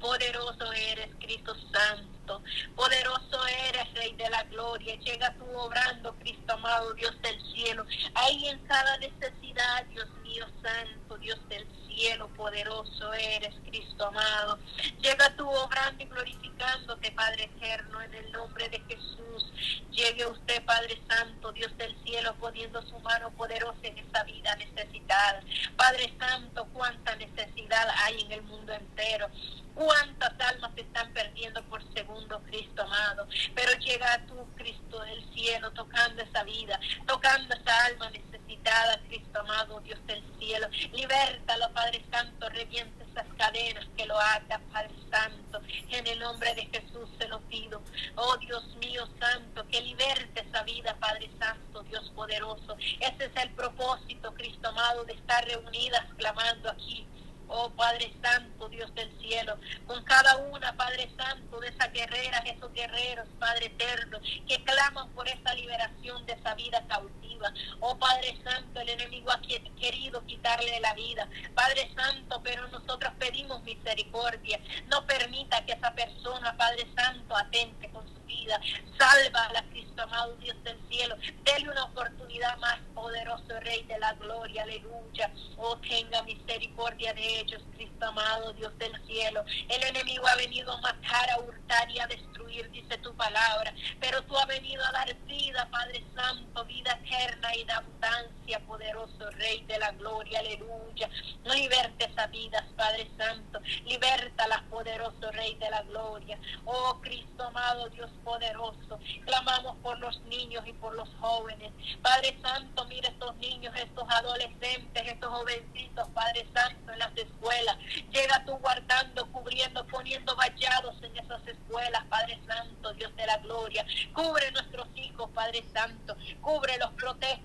poderoso 0.00 0.72
eres, 0.72 1.10
Cristo 1.20 1.54
Santo. 1.72 2.42
Poderoso 2.74 3.46
eres, 3.68 3.92
Rey 3.94 4.14
de 4.16 4.30
la 4.30 4.42
Gloria. 4.44 4.96
Llega 4.96 5.34
tú 5.34 5.44
obrando, 5.56 6.14
Cristo 6.16 6.54
amado, 6.54 6.94
Dios 6.94 7.14
del 7.22 7.40
cielo. 7.52 7.84
Ahí 8.14 8.48
en 8.48 8.58
cada 8.66 8.96
necesidad, 8.98 9.84
Dios 9.86 10.08
mío, 10.22 10.46
Santo, 10.62 11.18
Dios 11.18 11.38
del 11.48 11.66
cielo, 11.66 11.89
poderoso 12.36 13.12
eres, 13.12 13.54
Cristo 13.66 14.06
amado. 14.06 14.58
Llega 15.00 15.36
tú 15.36 15.48
obrando 15.48 16.02
y 16.02 16.06
glorificándote, 16.06 17.12
Padre 17.12 17.44
eterno, 17.44 18.00
en 18.00 18.14
el 18.14 18.32
nombre 18.32 18.68
de 18.68 18.80
Jesús. 18.80 19.52
Llegue 19.90 20.26
usted, 20.26 20.64
Padre 20.64 20.98
Santo, 21.08 21.52
Dios 21.52 21.76
del 21.76 21.94
cielo, 22.04 22.34
poniendo 22.40 22.80
su 22.82 22.98
mano 23.00 23.30
poderosa 23.32 23.78
en 23.82 23.98
esta 23.98 24.24
vida 24.24 24.56
necesitada. 24.56 25.42
Padre 25.76 26.12
Santo, 26.18 26.66
cuánta 26.72 27.14
necesidad 27.16 27.88
hay 28.04 28.20
en 28.22 28.32
el 28.32 28.42
mundo 28.42 28.72
entero. 28.72 29.28
Cuántas 29.74 30.32
almas 30.40 30.72
se 30.74 30.82
están 30.82 31.12
perdiendo 31.12 31.62
por 31.64 31.82
segundo, 31.94 32.40
Cristo 32.46 32.82
amado. 32.82 33.26
Pero 33.54 33.72
llega 33.78 34.24
tú, 34.26 34.46
Cristo 34.56 35.00
del 35.00 35.32
cielo, 35.32 35.70
tocando 35.72 36.22
esa 36.22 36.42
vida, 36.44 36.78
tocando 37.06 37.54
esa 37.54 37.86
alma 37.86 38.10
necesitada, 38.10 39.00
Cristo 39.08 39.40
amado, 39.40 39.80
Dios 39.80 39.98
del 40.06 40.22
cielo. 40.38 40.68
Libértalo, 40.92 41.72
Padre 41.72 42.04
Santo, 42.10 42.48
reviente 42.50 43.04
esas 43.10 43.26
cadenas 43.36 43.86
que 43.96 44.06
lo 44.06 44.18
atan, 44.18 44.62
Padre 44.72 44.94
Santo. 45.10 45.60
En 45.90 46.06
el 46.06 46.18
nombre 46.18 46.54
de 46.54 46.66
Jesús 46.66 47.08
se 47.18 47.28
lo 47.28 47.40
pido. 47.42 47.82
Oh 48.16 48.36
Dios 48.38 48.64
mío 48.76 49.08
Santo, 49.18 49.66
que 49.68 49.80
liberte 49.80 50.40
esa 50.40 50.62
vida, 50.62 50.96
Padre 51.00 51.30
Santo, 51.38 51.82
Dios 51.84 52.10
poderoso. 52.14 52.76
Ese 53.00 53.24
es 53.24 53.36
el 53.36 53.50
propósito, 53.50 54.32
Cristo 54.34 54.68
amado, 54.68 55.04
de 55.04 55.14
estar 55.14 55.44
reunidas 55.44 56.04
clamando 56.16 56.70
aquí 56.70 57.06
oh 57.50 57.70
Padre 57.70 58.12
Santo, 58.22 58.68
Dios 58.68 58.94
del 58.94 59.10
cielo, 59.20 59.58
con 59.86 60.02
cada 60.04 60.36
una, 60.36 60.72
Padre 60.76 61.10
Santo, 61.16 61.60
de 61.60 61.68
esas 61.68 61.92
guerreras, 61.92 62.42
esos 62.46 62.72
guerreros, 62.72 63.26
Padre 63.38 63.66
eterno, 63.66 64.18
que 64.46 64.62
claman 64.64 65.10
por 65.10 65.28
esa 65.28 65.52
liberación 65.54 66.24
de 66.26 66.32
esa 66.32 66.54
vida 66.54 66.82
cautiva. 66.88 67.52
Oh 67.80 67.98
Padre 67.98 68.38
Santo, 68.44 68.80
el 68.80 68.90
enemigo 68.90 69.30
ha 69.30 69.40
querido 69.40 70.24
quitarle 70.26 70.80
la 70.80 70.94
vida. 70.94 71.28
Padre 71.54 71.90
Santo, 71.94 72.40
pero 72.42 72.68
nosotros 72.68 73.12
pedimos 73.18 73.62
misericordia. 73.62 74.60
No 74.88 75.04
permita 75.06 75.64
que 75.64 75.72
esa 75.72 75.92
persona, 75.94 76.56
Padre 76.56 76.86
Santo, 76.94 77.36
atente 77.36 77.90
con 77.90 78.06
su 78.06 78.19
vida. 78.30 78.60
Salva 78.98 79.44
a 79.46 79.52
la 79.52 79.62
Cristo 79.70 80.02
amado 80.02 80.36
Dios 80.36 80.56
del 80.62 80.78
cielo. 80.88 81.16
Dele 81.44 81.70
una 81.70 81.84
oportunidad 81.84 82.56
más, 82.58 82.78
poderoso 82.94 83.60
Rey 83.60 83.82
de 83.84 83.98
la 83.98 84.12
gloria. 84.14 84.62
Aleluya. 84.62 85.32
Oh, 85.56 85.76
tenga 85.78 86.22
misericordia 86.22 87.12
de 87.14 87.40
ellos, 87.40 87.62
Cristo 87.74 88.06
amado, 88.06 88.52
Dios 88.54 88.76
del 88.78 88.92
cielo. 89.06 89.44
El 89.68 89.82
enemigo 89.84 90.26
ha 90.26 90.36
venido 90.36 90.72
a 90.72 90.80
matar, 90.80 91.30
a 91.30 91.40
hurtar 91.40 91.90
y 91.90 91.98
a 91.98 92.06
destruir, 92.06 92.70
dice 92.70 92.98
tu 92.98 93.14
palabra. 93.16 93.74
Pero 94.00 94.22
tú 94.22 94.36
has 94.36 94.46
venido 94.46 94.82
a 94.84 94.92
dar 94.92 95.14
vida, 95.26 95.68
Padre 95.70 96.04
Santo, 96.14 96.64
vida 96.64 96.98
eterna 97.02 97.54
y 97.56 97.64
de 97.64 97.72
abundancia, 97.72 98.60
poderoso 98.66 99.30
Rey 99.32 99.64
de 99.66 99.78
la 99.78 99.90
gloria. 99.92 100.40
Aleluya. 100.40 101.08
Liberte 101.44 102.04
esas 102.04 102.30
vidas, 102.30 102.64
Padre 102.76 103.10
Santo. 103.16 103.60
Libertalas, 103.84 104.62
poderoso 104.70 105.30
Rey 105.32 105.54
de 105.56 105.70
la 105.70 105.82
gloria. 105.82 106.38
Oh, 106.64 107.00
Cristo 107.00 107.44
amado, 107.44 107.88
Dios 107.90 108.10
poderoso. 108.24 108.98
Clamamos 109.24 109.76
por 109.82 109.98
los 109.98 110.20
niños 110.22 110.64
y 110.66 110.72
por 110.74 110.94
los 110.94 111.08
jóvenes. 111.20 111.72
Padre 112.02 112.36
Santo, 112.42 112.84
mire 112.86 113.08
estos 113.08 113.36
niños, 113.36 113.74
estos 113.76 114.04
adolescentes, 114.08 115.02
estos 115.06 115.30
jovencitos, 115.30 116.08
Padre 116.10 116.46
Santo, 116.54 116.92
en 116.92 116.98
las 116.98 117.16
escuelas. 117.16 117.76
Llega 118.10 118.44
tú 118.44 118.52
guardando, 118.58 119.30
cubriendo, 119.32 119.86
poniendo 119.86 120.34
vallados 120.36 120.96
en 121.02 121.16
esas 121.16 121.46
escuelas, 121.46 122.04
Padre 122.08 122.40
Santo, 122.46 122.92
Dios 122.94 123.14
de 123.16 123.26
la 123.26 123.36
gloria. 123.38 123.84
Cubre 124.12 124.50
nuestros 124.52 124.88
hijos, 124.96 125.30
Padre 125.34 125.64
Santo. 125.72 126.16
Cúbrelos, 126.40 126.90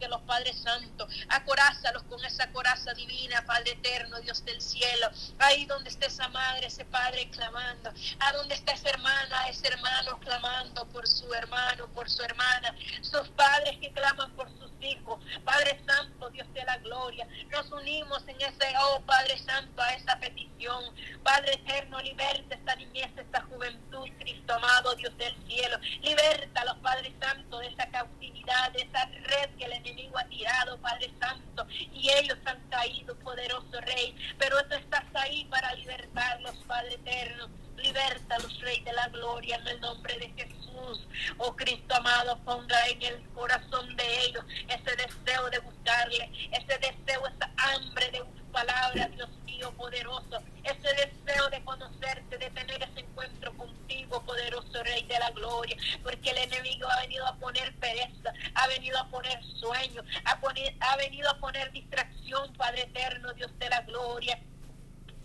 los 0.09 0.21
Padre 0.21 0.53
Santo. 0.53 1.07
Acorázalos 1.29 2.03
con 2.03 2.23
esa 2.23 2.51
coraza 2.51 2.93
divina, 2.93 3.43
Padre 3.45 3.71
eterno, 3.71 4.19
Dios 4.21 4.43
del 4.45 4.61
cielo. 4.61 5.09
Ahí 5.39 5.65
donde 5.65 5.89
esté 5.89 6.07
esa 6.07 6.27
madre, 6.29 6.67
ese 6.67 6.85
padre 6.85 7.29
clamando. 7.29 7.91
A 8.19 8.31
donde 8.33 8.55
está 8.55 8.73
esa 8.73 8.89
hermana, 8.89 9.47
ese 9.49 9.67
hermano 9.67 10.19
clamando 10.19 10.64
por 10.73 11.07
su 11.07 11.31
hermano, 11.33 11.87
por 11.93 12.09
su 12.09 12.23
hermana. 12.23 12.75
Sus 13.01 13.27
padres 13.29 13.77
que 13.79 13.91
claman 13.91 14.31
por 14.35 14.49
sus 14.57 14.71
hijos. 14.81 15.19
Padre 15.43 15.79
Santo, 15.85 16.29
Dios 16.31 16.51
de 16.53 16.63
la 16.63 16.77
gloria. 16.77 17.27
Nos 17.51 17.71
unimos 17.71 18.23
en 18.27 18.39
ese, 18.41 18.73
oh 18.81 19.01
Padre 19.05 19.37
Santo, 19.39 19.81
a 19.81 19.93
esa 19.93 20.19
petición. 20.19 20.83
Padre 21.23 21.53
eterno, 21.53 22.01
liberta 22.01 22.55
esta 22.55 22.75
niñez, 22.75 23.11
esta 23.17 23.41
juventud, 23.41 24.07
Cristo 24.19 24.53
amado, 24.53 24.95
Dios 24.95 25.15
del 25.17 25.35
cielo. 25.47 25.77
Liberta 26.01 26.65
los 26.65 26.77
Padre 26.77 27.13
Santo, 27.19 27.59
de 27.59 27.67
esa 27.67 27.87
cautividad, 27.89 28.71
de 28.71 28.81
esa 28.81 29.05
red 29.05 29.49
que 29.57 29.65
el 29.65 29.73
enemigo 29.73 30.17
ha 30.17 30.25
tirado, 30.25 30.77
Padre 30.79 31.11
Santo. 31.19 31.67
Y 31.69 32.09
ellos 32.09 32.37
han 32.45 32.61
caído, 32.69 33.15
poderoso 33.19 33.81
Rey. 33.81 34.15
Pero 34.37 34.57
tú 34.67 34.75
estás 34.75 35.05
ahí 35.13 35.45
para 35.45 35.73
libertarlos, 35.73 36.55
Padre 36.67 36.95
eterno. 36.95 37.64
Libertalos, 37.95 38.59
Rey 38.59 38.81
de 38.81 38.91
la 38.91 39.07
gloria, 39.07 39.55
en 39.55 39.67
el 39.67 39.79
nombre 39.79 40.17
de 40.19 40.27
Jesús. 40.35 41.07
Oh 41.37 41.55
Cristo 41.55 41.95
amado, 41.95 42.37
ponga 42.43 42.75
en 42.89 43.01
el 43.01 43.21
corazón 43.29 43.95
de 43.95 44.25
ellos 44.25 44.43
ese 44.67 44.95
deseo 44.97 45.49
de 45.49 45.59
buscarle, 45.59 46.29
ese 46.51 46.77
deseo, 46.77 47.25
esa 47.25 47.49
hambre 47.55 48.11
de 48.11 48.21
palabra, 48.51 49.07
Dios 49.15 49.29
mío 49.45 49.71
poderoso, 49.77 50.43
ese 50.63 50.89
deseo 50.93 51.49
de 51.49 51.63
conocerte, 51.63 52.37
de 52.37 52.49
tener 52.49 52.83
ese 52.83 52.99
encuentro 52.99 53.55
contigo, 53.55 54.21
poderoso 54.25 54.83
Rey 54.83 55.03
de 55.03 55.17
la 55.17 55.31
gloria, 55.31 55.77
porque 56.03 56.31
el 56.31 56.37
enemigo 56.39 56.89
ha 56.91 56.99
venido 56.99 57.25
a 57.25 57.35
poner 57.37 57.73
pereza, 57.75 58.33
ha 58.55 58.67
venido 58.67 58.99
a 58.99 59.07
poner 59.07 59.41
sueño, 59.57 60.03
ha 60.25 60.97
venido 60.97 61.29
a 61.29 61.39
poner 61.39 61.71
distracción, 61.71 62.51
Padre 62.57 62.81
eterno, 62.81 63.31
Dios 63.33 63.57
de 63.57 63.69
la 63.69 63.79
gloria 63.83 64.37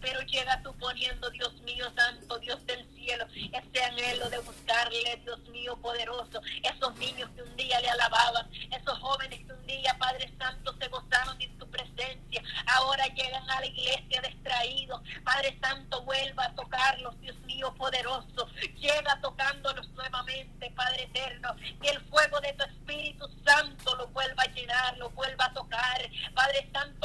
pero 0.01 0.21
llega 0.23 0.63
tú 0.63 0.75
poniendo, 0.79 1.31
Dios 1.31 1.53
mío 1.63 1.87
santo, 1.97 2.39
Dios 2.39 2.65
del 2.67 2.85
cielo, 2.95 3.27
ese 3.35 3.85
anhelo 3.85 4.29
de 4.31 4.39
buscarle, 4.39 5.21
Dios 5.25 5.41
mío 5.49 5.77
poderoso, 5.81 6.41
esos 6.63 6.97
niños 6.97 7.31
que 7.35 7.43
un 7.43 7.57
día 7.57 7.81
le 7.81 7.91
alababan, 7.91 8.49
esos 8.71 8.99
jóvenes 8.99 9.41
que 9.47 9.53
un 9.53 9.67
día, 9.67 9.97
Padre 9.99 10.33
Santo, 10.39 10.75
se 10.79 10.89
gozaron 10.89 11.41
en 11.41 11.59
tu 11.59 11.69
presencia, 11.71 12.43
ahora 12.67 13.05
llegan 13.15 13.49
a 13.51 13.61
la 13.61 13.67
iglesia 13.67 14.23
distraídos, 14.23 15.01
Padre 15.25 15.59
Santo, 15.63 16.03
vuelva 16.03 16.45
a 16.45 16.55
tocarlos, 16.55 17.19
Dios 17.21 17.39
mío 17.41 17.75
poderoso, 17.75 18.49
llega 18.79 19.21
tocándolos 19.21 19.89
nuevamente, 19.91 20.71
Padre 20.71 21.05
eterno, 21.05 21.55
que 21.81 21.91
el 21.91 22.01
fuego 22.07 22.41
de 22.41 22.53
tu 22.55 22.65
Espíritu 22.65 23.29
Santo 23.45 23.97
lo 23.97 24.09
vuelva 24.09 24.43
a 24.43 24.53
llenar, 24.53 24.97
lo 24.99 25.11
vuelva 25.11 25.47
a 25.47 25.53
tocar, 25.53 26.11
Padre 26.35 26.69
Santo, 26.73 27.00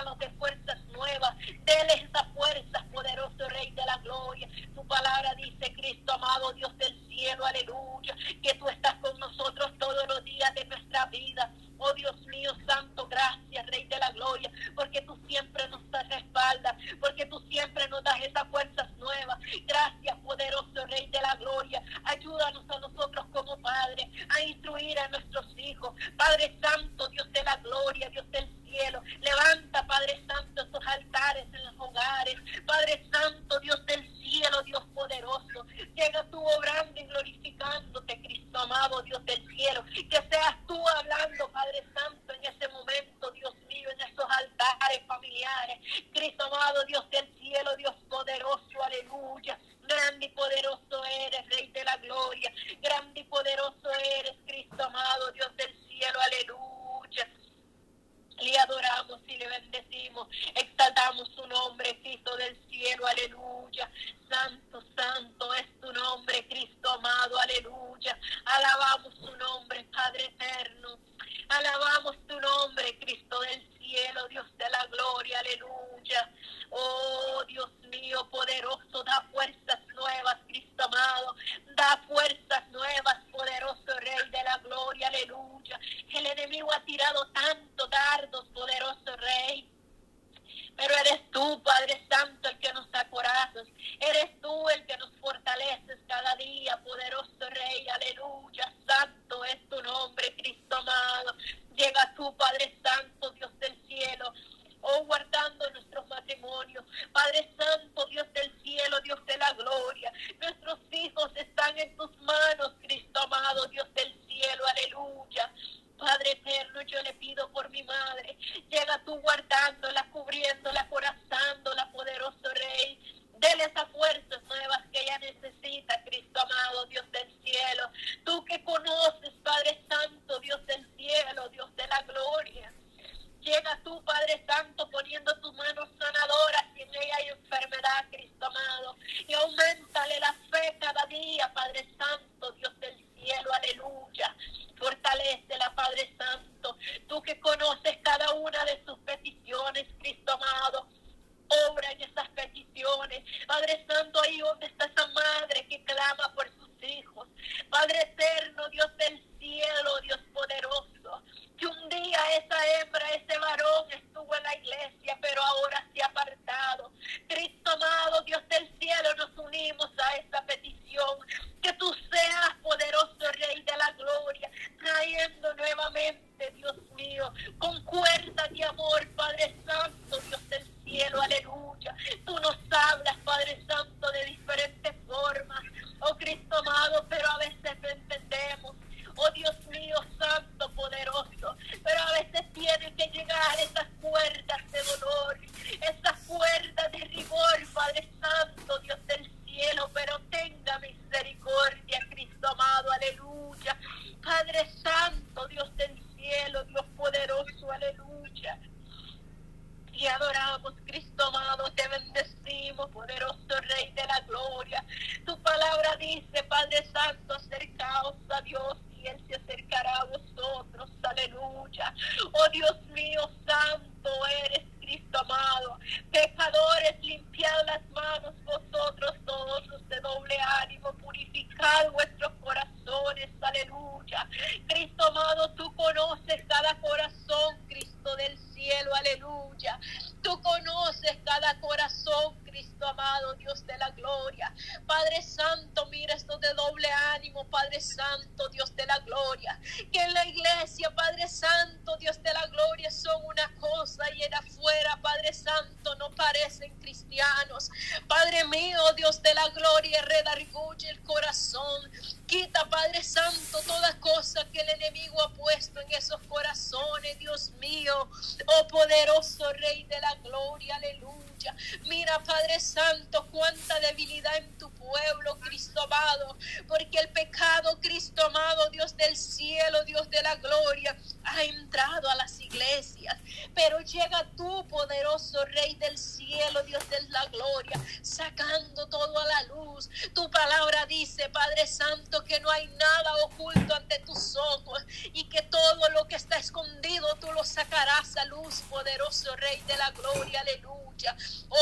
a 0.00 0.04
los 0.04 0.18
de 0.18 0.29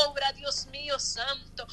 Obra, 0.06 0.32
Dios 0.32 0.66
mío 0.66 0.98
santo, 0.98 1.66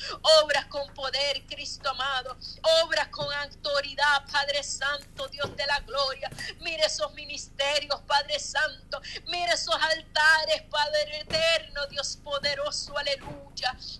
obra 0.43 0.67
con 0.69 0.93
poder, 0.93 1.45
Cristo 1.45 1.89
amado, 1.89 2.37
obra 2.83 3.09
con 3.11 3.31
autoridad, 3.33 4.25
Padre 4.31 4.63
Santo, 4.63 5.27
Dios 5.27 5.55
de 5.55 5.65
la 5.65 5.79
gloria. 5.81 6.29
Mire 6.59 6.85
esos 6.85 7.13
ministerios, 7.13 8.01
Padre 8.01 8.39
Santo, 8.39 9.01
mire 9.27 9.53
esos 9.53 9.75
altares, 9.75 10.63
Padre 10.69 11.19
eterno, 11.19 11.85
Dios 11.87 12.17
poderoso, 12.23 12.97
aleluya. 12.97 13.44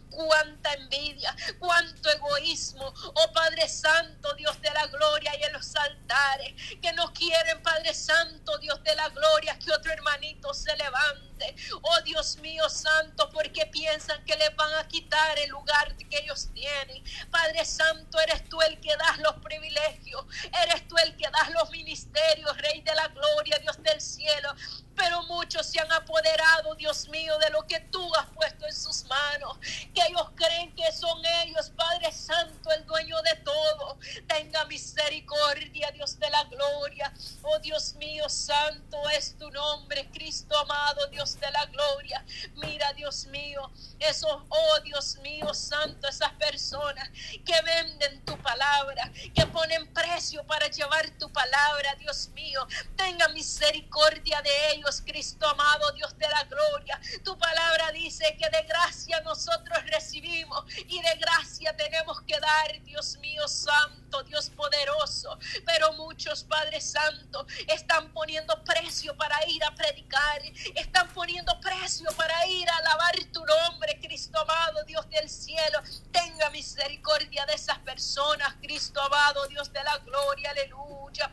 Cuánta 0.09 0.73
envidia, 0.73 1.35
cuánto 1.59 2.09
egoísmo, 2.09 2.93
oh 3.15 3.33
Padre 3.33 3.67
Santo, 3.67 4.33
Dios 4.35 4.61
de 4.61 4.69
la 4.71 4.87
gloria 4.87 5.31
y 5.39 5.43
en 5.43 5.53
los 5.53 5.75
altares, 5.75 6.53
que 6.81 6.93
no 6.93 7.11
quieren, 7.13 7.61
Padre 7.61 7.93
Santo, 7.93 8.57
Dios 8.59 8.81
de 8.83 8.95
la 8.95 9.09
gloria, 9.09 9.57
que 9.59 9.71
otro 9.71 9.91
hermanito 9.91 10.53
se 10.53 10.75
levante. 10.77 11.55
Oh 11.81 12.01
Dios 12.01 12.37
mío 12.37 12.69
santo, 12.69 13.29
porque 13.29 13.65
piensan 13.65 14.23
que 14.23 14.37
les 14.37 14.55
van 14.55 14.73
a 14.75 14.87
quitar 14.87 15.37
el 15.39 15.49
lugar 15.49 15.95
que 15.97 16.17
ellos 16.19 16.49
tienen. 16.53 17.03
Padre 17.29 17.65
Santo, 17.65 18.19
eres 18.19 18.47
tú 18.47 18.61
el 18.61 18.79
que 18.79 18.95
das 18.95 19.17
los 19.19 19.35
privilegios, 19.43 20.25
eres 20.63 20.87
tú 20.87 20.95
el 21.03 21.15
que 21.17 21.29
das 21.29 21.51
los 21.51 21.69
ministerios, 21.71 22.57
Rey 22.57 22.81
de 22.81 22.95
la 22.95 23.07
gloria, 23.09 23.57
Dios 23.59 23.81
del 23.83 23.99
cielo. 23.99 24.55
Pero 24.95 25.23
muchos 25.23 25.65
se 25.65 25.79
han 25.79 25.91
apoderado, 25.91 26.73
Dios 26.75 27.09
mío, 27.09 27.37
de 27.39 27.49
lo 27.49 27.67
que 27.67 27.81
tú 27.91 28.15
has 28.15 28.27
puesto 28.27 28.65
en 28.65 28.73
sus 28.73 29.03
manos. 29.05 29.44
Que 29.93 30.01
ellos 30.07 30.29
creen 30.35 30.73
que 30.75 30.91
son 30.91 31.21
ellos, 31.43 31.71
Padre 31.71 32.11
Santo, 32.11 32.71
el 32.71 32.85
dueño 32.85 33.21
de 33.21 33.35
todo. 33.37 33.97
Tenga 34.27 34.65
misericordia, 34.65 35.91
Dios 35.91 36.19
de 36.19 36.29
la 36.29 36.43
gloria. 36.45 37.13
Oh 37.43 37.59
Dios 37.59 37.95
mío, 37.95 38.27
santo 38.29 38.97
es 39.09 39.37
tu 39.37 39.49
nombre, 39.51 40.09
Cristo 40.11 40.57
amado, 40.57 41.07
Dios 41.07 41.39
de 41.39 41.51
la 41.51 41.65
gloria. 41.65 42.25
Mira, 42.55 42.93
Dios 42.93 43.25
mío, 43.27 43.71
esos, 43.99 44.43
oh 44.49 44.79
Dios 44.83 45.17
mío, 45.17 45.53
santo, 45.53 46.07
esas 46.07 46.31
personas 46.33 47.09
que 47.45 47.61
venden 47.61 48.23
tu 48.25 48.37
palabra, 48.39 49.11
que 49.33 49.45
ponen 49.47 49.91
precio 49.93 50.45
para 50.45 50.67
llevar 50.67 51.09
tu 51.19 51.31
palabra, 51.31 51.95
Dios 51.95 52.29
mío. 52.29 52.65
Tenga 52.95 53.27
misericordia 53.29 54.41
de 54.41 54.71
ellos 54.73 55.01
Cristo 55.05 55.47
amado, 55.47 55.91
Dios 55.93 56.17
de 56.17 56.27
la 56.29 56.43
gloria. 56.43 56.99
Tu 57.23 57.37
palabra 57.37 57.91
dice 57.91 58.35
que 58.37 58.49
de 58.49 58.63
gracia 58.63 59.04
nosotros 59.21 59.77
recibimos 59.85 60.65
y 60.87 61.01
de 61.01 61.15
gracia 61.15 61.75
tenemos 61.75 62.21
que 62.21 62.39
dar, 62.39 62.83
Dios 62.83 63.17
mío 63.17 63.47
santo, 63.47 64.23
Dios 64.23 64.49
poderoso. 64.49 65.37
Pero 65.65 65.93
muchos, 65.93 66.43
Padre 66.43 66.81
Santo, 66.81 67.45
están 67.67 68.11
poniendo 68.13 68.63
precio 68.63 69.15
para 69.17 69.37
ir 69.47 69.63
a 69.63 69.75
predicar, 69.75 70.41
están 70.75 71.07
poniendo 71.13 71.59
precio 71.59 72.09
para 72.15 72.47
ir 72.47 72.69
a 72.69 72.77
alabar 72.77 73.15
tu 73.31 73.45
nombre, 73.45 73.99
Cristo 74.01 74.39
amado, 74.39 74.83
Dios 74.85 75.09
del 75.09 75.29
cielo. 75.29 75.79
Tenga 76.11 76.49
misericordia 76.49 77.45
de 77.45 77.53
esas 77.53 77.79
personas, 77.79 78.55
Cristo 78.61 79.01
amado, 79.01 79.47
Dios 79.47 79.71
de 79.71 79.83
la 79.83 79.97
gloria, 79.99 80.51
aleluya. 80.51 81.31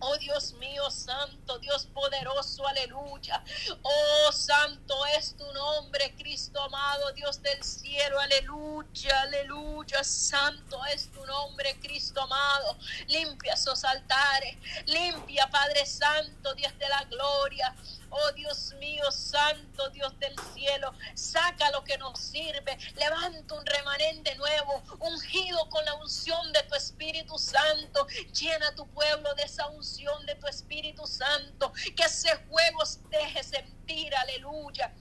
Oh 0.00 0.16
Dios 0.18 0.52
mío, 0.54 0.88
santo, 0.90 1.58
Dios 1.58 1.86
poderoso, 1.86 2.66
aleluya. 2.66 3.42
Oh 3.82 4.32
santo 4.32 4.94
es 5.18 5.36
tu 5.36 5.44
nombre, 5.52 6.14
Cristo 6.16 6.62
amado, 6.62 7.10
Dios 7.12 7.42
del 7.42 7.60
cielo, 7.64 8.20
aleluya, 8.20 9.22
aleluya. 9.22 10.04
Santo 10.04 10.84
es 10.86 11.10
tu 11.10 11.24
nombre, 11.26 11.78
Cristo 11.80 12.20
amado. 12.20 12.78
Limpia 13.08 13.54
esos 13.54 13.84
altares, 13.84 14.56
limpia, 14.86 15.48
Padre 15.50 15.84
Santo, 15.84 16.54
Dios 16.54 16.78
de 16.78 16.88
la 16.88 17.02
gloria. 17.04 17.74
Oh 18.10 18.32
Dios 18.32 18.74
mío, 18.78 19.10
santo 19.10 19.90
Dios 19.90 20.18
del 20.18 20.34
cielo, 20.54 20.92
saca 21.14 21.70
lo 21.70 21.84
que 21.84 21.98
nos 21.98 22.18
sirve. 22.18 22.76
Levanta 22.96 23.54
un 23.54 23.66
remanente 23.66 24.34
nuevo, 24.36 24.82
ungido 25.00 25.68
con 25.68 25.84
la 25.84 25.94
unción 25.94 26.52
de 26.52 26.62
tu 26.64 26.74
Espíritu 26.74 27.38
Santo. 27.38 28.06
Llena 28.32 28.74
tu 28.74 28.86
pueblo 28.88 29.34
de 29.34 29.42
esa 29.42 29.66
unción 29.68 30.24
de 30.26 30.34
tu 30.36 30.46
Espíritu 30.46 31.06
Santo. 31.06 31.72
Que 31.96 32.04
ese 32.04 32.36
fuego 32.48 32.82
deje 33.10 33.42
sentir, 33.42 34.14
aleluya 34.14 34.92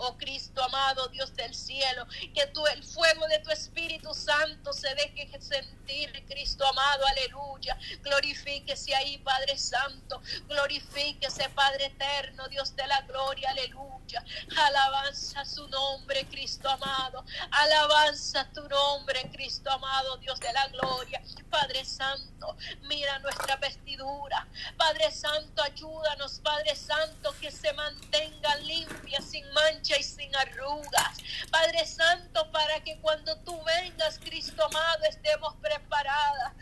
oh 0.00 0.16
Cristo 0.16 0.62
amado, 0.62 1.08
Dios 1.08 1.34
del 1.34 1.54
cielo, 1.54 2.06
que 2.34 2.46
tú 2.48 2.66
el 2.66 2.82
fuego 2.82 3.26
de 3.28 3.38
tu 3.40 3.50
Espíritu 3.50 4.14
Santo 4.14 4.72
se 4.72 4.94
deje 4.94 5.28
sentir, 5.40 6.10
Cristo 6.26 6.66
amado, 6.66 7.04
aleluya. 7.06 7.76
Glorifíquese 8.02 8.94
ahí, 8.94 9.18
Padre 9.18 9.58
Santo, 9.58 10.22
glorifíquese, 10.48 11.48
Padre 11.50 11.86
eterno, 11.86 12.48
Dios 12.48 12.74
de 12.76 12.86
la 12.86 13.00
gloria, 13.02 13.50
aleluya. 13.50 14.24
Alabanza 14.56 15.44
su 15.44 15.68
nombre, 15.68 16.26
Cristo 16.26 16.68
amado, 16.68 17.24
alabanza 17.50 18.48
tu 18.52 18.68
nombre, 18.68 19.30
Cristo 19.30 19.70
amado, 19.70 20.16
Dios 20.18 20.38
de 20.40 20.52
la 20.52 20.68
gloria. 20.68 21.22
Padre 21.50 21.84
Santo, 21.84 22.56
mira 22.82 23.18
nuestra 23.18 23.56
vestidura. 23.56 24.46
Padre 24.76 25.10
Santo, 25.10 25.62
ayúdanos, 25.62 26.40
Padre 26.40 26.74
Santo, 26.76 27.34
que 27.40 27.50
se 27.50 27.72
mantenga 27.72 28.56
limpia, 28.56 29.20
sin 29.20 29.44
mancha 29.52 29.89
y 29.98 30.02
sin 30.02 30.34
arrugas. 30.36 31.18
Padre 31.50 31.86
Santo, 31.86 32.50
para 32.52 32.80
que 32.80 32.98
cuando 33.00 33.36
tú 33.40 33.60
vengas, 33.64 34.18
Cristo 34.18 34.64
amado, 34.64 35.04
estemos 35.08 35.54
preparadas. 35.56 36.52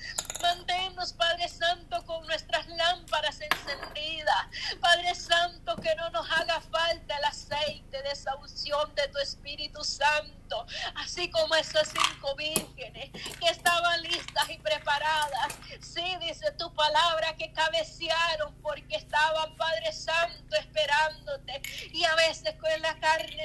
Manténnos, 0.40 1.12
Padre 1.12 1.48
Santo, 1.48 2.04
con 2.06 2.26
nuestras 2.26 2.66
lámparas 2.68 3.40
encendidas. 3.40 4.46
Padre 4.80 5.14
Santo, 5.14 5.76
que 5.76 5.94
no 5.96 6.10
nos 6.10 6.30
haga 6.30 6.60
falta 6.60 7.16
el 7.16 7.24
aceite 7.24 8.02
de 8.02 8.10
esa 8.10 8.34
unción 8.36 8.94
de 8.94 9.08
tu 9.08 9.18
Espíritu 9.18 9.82
Santo. 9.84 10.66
Así 10.94 11.30
como 11.30 11.54
esas 11.56 11.88
cinco 11.88 12.34
vírgenes 12.36 13.10
que 13.12 13.48
estaban 13.50 14.02
listas 14.02 14.48
y 14.48 14.58
preparadas. 14.58 15.54
Sí, 15.80 16.16
dice 16.20 16.50
tu 16.52 16.72
palabra 16.74 17.36
que 17.36 17.52
cabecearon 17.52 18.54
porque 18.62 18.96
estaban, 18.96 19.56
Padre 19.56 19.92
Santo, 19.92 20.56
esperándote. 20.56 21.60
Y 21.92 22.04
a 22.04 22.14
veces 22.14 22.54
con 22.60 22.70
la 22.82 22.98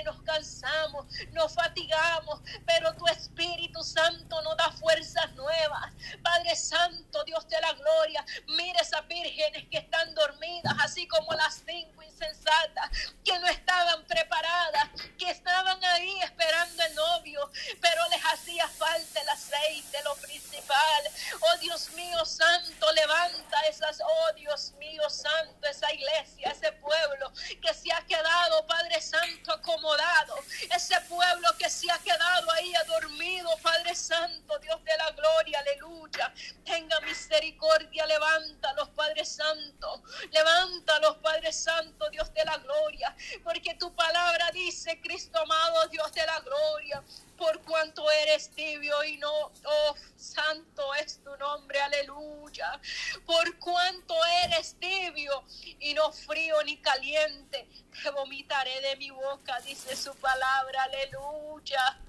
nos 0.03 0.21
cansamos, 0.23 1.05
nos 1.31 1.53
fatigamos, 1.53 2.41
pero 2.65 2.93
tu 2.95 3.07
Espíritu 3.07 3.83
Santo 3.83 4.41
nos 4.41 4.57
da 4.57 4.71
fuerzas 4.71 5.33
nuevas. 5.33 5.91
Padre 6.21 6.55
Santo, 6.55 7.23
Dios 7.23 7.47
de 7.47 7.59
la 7.61 7.73
gloria, 7.73 8.25
mira 8.47 8.81
esas 8.81 9.07
vírgenes 9.07 9.67
que 9.69 9.77
están 9.79 10.13
dormidas, 10.13 10.73
así 10.81 11.07
como 11.07 11.33
las 11.33 11.61
cinco 11.65 12.03
insensatas 12.03 12.89
que 13.23 13.37
no 13.39 13.47
estaban 13.47 14.03
preparadas, 14.05 14.89
que 15.17 15.29
estaban 15.29 15.83
ahí 15.85 16.19
esperando 16.21 16.83
el 16.83 16.95
novio, 16.95 17.51
pero 17.81 18.07
les 18.09 18.21
hacía 18.25 18.67
falta 18.67 19.21
el 19.21 19.29
aceite, 19.29 20.03
lo 20.03 20.15
principal. 20.15 21.03
Oh 21.41 21.57
Dios 21.59 21.91
mío 21.91 22.25
santo, 22.25 22.91
levanta 22.93 23.61
esas, 23.69 23.99
oh 24.01 24.33
Dios 24.33 24.73
mío 24.73 25.09
santo, 25.09 25.67
esa 25.67 25.91
iglesia, 25.93 26.51
ese 26.51 26.71
pueblo 26.73 27.31
que 27.61 27.73
se 27.73 27.91
ha 27.93 28.01
quedado, 28.05 28.65
Padre 28.67 29.01
Santo, 29.01 29.61
acomodado, 29.63 30.35
ese 30.75 30.99
pueblo 31.01 31.47
que 31.57 31.69
se 31.69 31.89
ha 31.89 31.97
quedado 31.99 32.51
ahí 32.51 32.73
dormido, 32.87 33.49
Padre 33.61 33.95
Santo, 33.95 34.59
Dios 34.59 34.83
de 34.83 34.97
la 34.97 35.11
gloria, 35.11 35.59
aleluya. 35.59 36.33
Tenga 36.65 36.99
misericordia, 37.01 38.05
levántalos, 38.05 38.89
Padre 38.89 39.23
Santo, 39.23 40.03
levántalos, 40.31 41.17
Padre 41.17 41.53
Santo, 41.53 42.09
Dios 42.09 42.33
de 42.33 42.43
la 42.43 42.57
gloria, 42.57 43.15
porque 43.43 43.73
tu 43.75 43.93
palabra 43.95 44.51
dice, 44.51 44.99
Cristo 45.01 45.39
amado, 45.39 45.87
Dios 45.87 46.11
de 46.11 46.25
la 46.25 46.39
gloria, 46.41 47.03
por 47.37 47.61
cuanto 47.63 48.09
eres 48.11 48.49
tibio 48.49 49.03
y 49.03 49.17
no, 49.17 49.31
oh, 49.31 49.95
santo 50.15 50.93
es 50.95 51.21
tu 51.23 51.35
nombre, 51.37 51.79
aleluya. 51.81 52.79
Por 53.25 53.57
cuanto 53.59 54.15
eres 54.45 54.75
tibio 54.79 55.43
y 55.79 55.93
no 55.93 56.11
frío 56.11 56.61
ni 56.63 56.77
caliente, 56.77 57.67
te 58.01 58.09
vomitaré 58.11 58.81
de 58.81 58.95
mi 58.97 59.09
boca, 59.09 59.59
dice 59.61 59.95
su 59.95 60.15
palabra, 60.15 60.83
aleluya. 60.83 61.99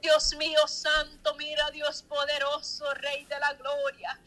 Dios 0.00 0.34
mío 0.36 0.66
santo, 0.66 1.34
mira 1.34 1.70
Dios 1.70 2.02
poderoso, 2.02 2.92
Rey 2.94 3.24
de 3.24 3.38
la 3.38 3.52
gloria. 3.54 4.18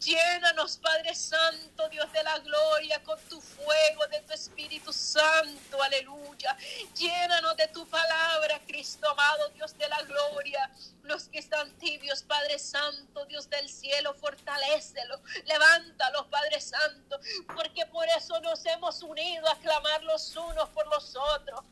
Llénanos, 0.00 0.78
Padre 0.78 1.14
Santo, 1.14 1.88
Dios 1.88 2.12
de 2.12 2.22
la 2.22 2.38
gloria, 2.38 3.02
con 3.02 3.18
tu 3.28 3.40
fuego, 3.40 4.06
de 4.10 4.20
tu 4.20 4.32
Espíritu 4.32 4.92
Santo, 4.92 5.82
aleluya. 5.82 6.56
Llénanos 6.94 7.56
de 7.56 7.66
tu 7.68 7.86
palabra, 7.88 8.60
Cristo 8.66 9.08
amado, 9.08 9.48
Dios 9.50 9.76
de 9.76 9.88
la 9.88 10.00
gloria. 10.02 10.70
Los 11.02 11.28
que 11.28 11.38
están 11.38 11.70
tibios, 11.78 12.22
Padre 12.22 12.58
Santo, 12.58 13.24
Dios 13.26 13.50
del 13.50 13.68
cielo, 13.68 14.14
fortalécelos, 14.14 15.20
levántalos, 15.46 16.26
Padre 16.28 16.60
Santo, 16.60 17.18
porque 17.54 17.86
por 17.86 18.06
eso 18.16 18.38
nos 18.40 18.64
hemos 18.66 19.02
unido 19.02 19.48
a 19.48 19.58
clamar 19.58 20.02
los 20.04 20.36
unos 20.36 20.68
por 20.70 20.86
los 20.88 21.16
otros 21.16 21.64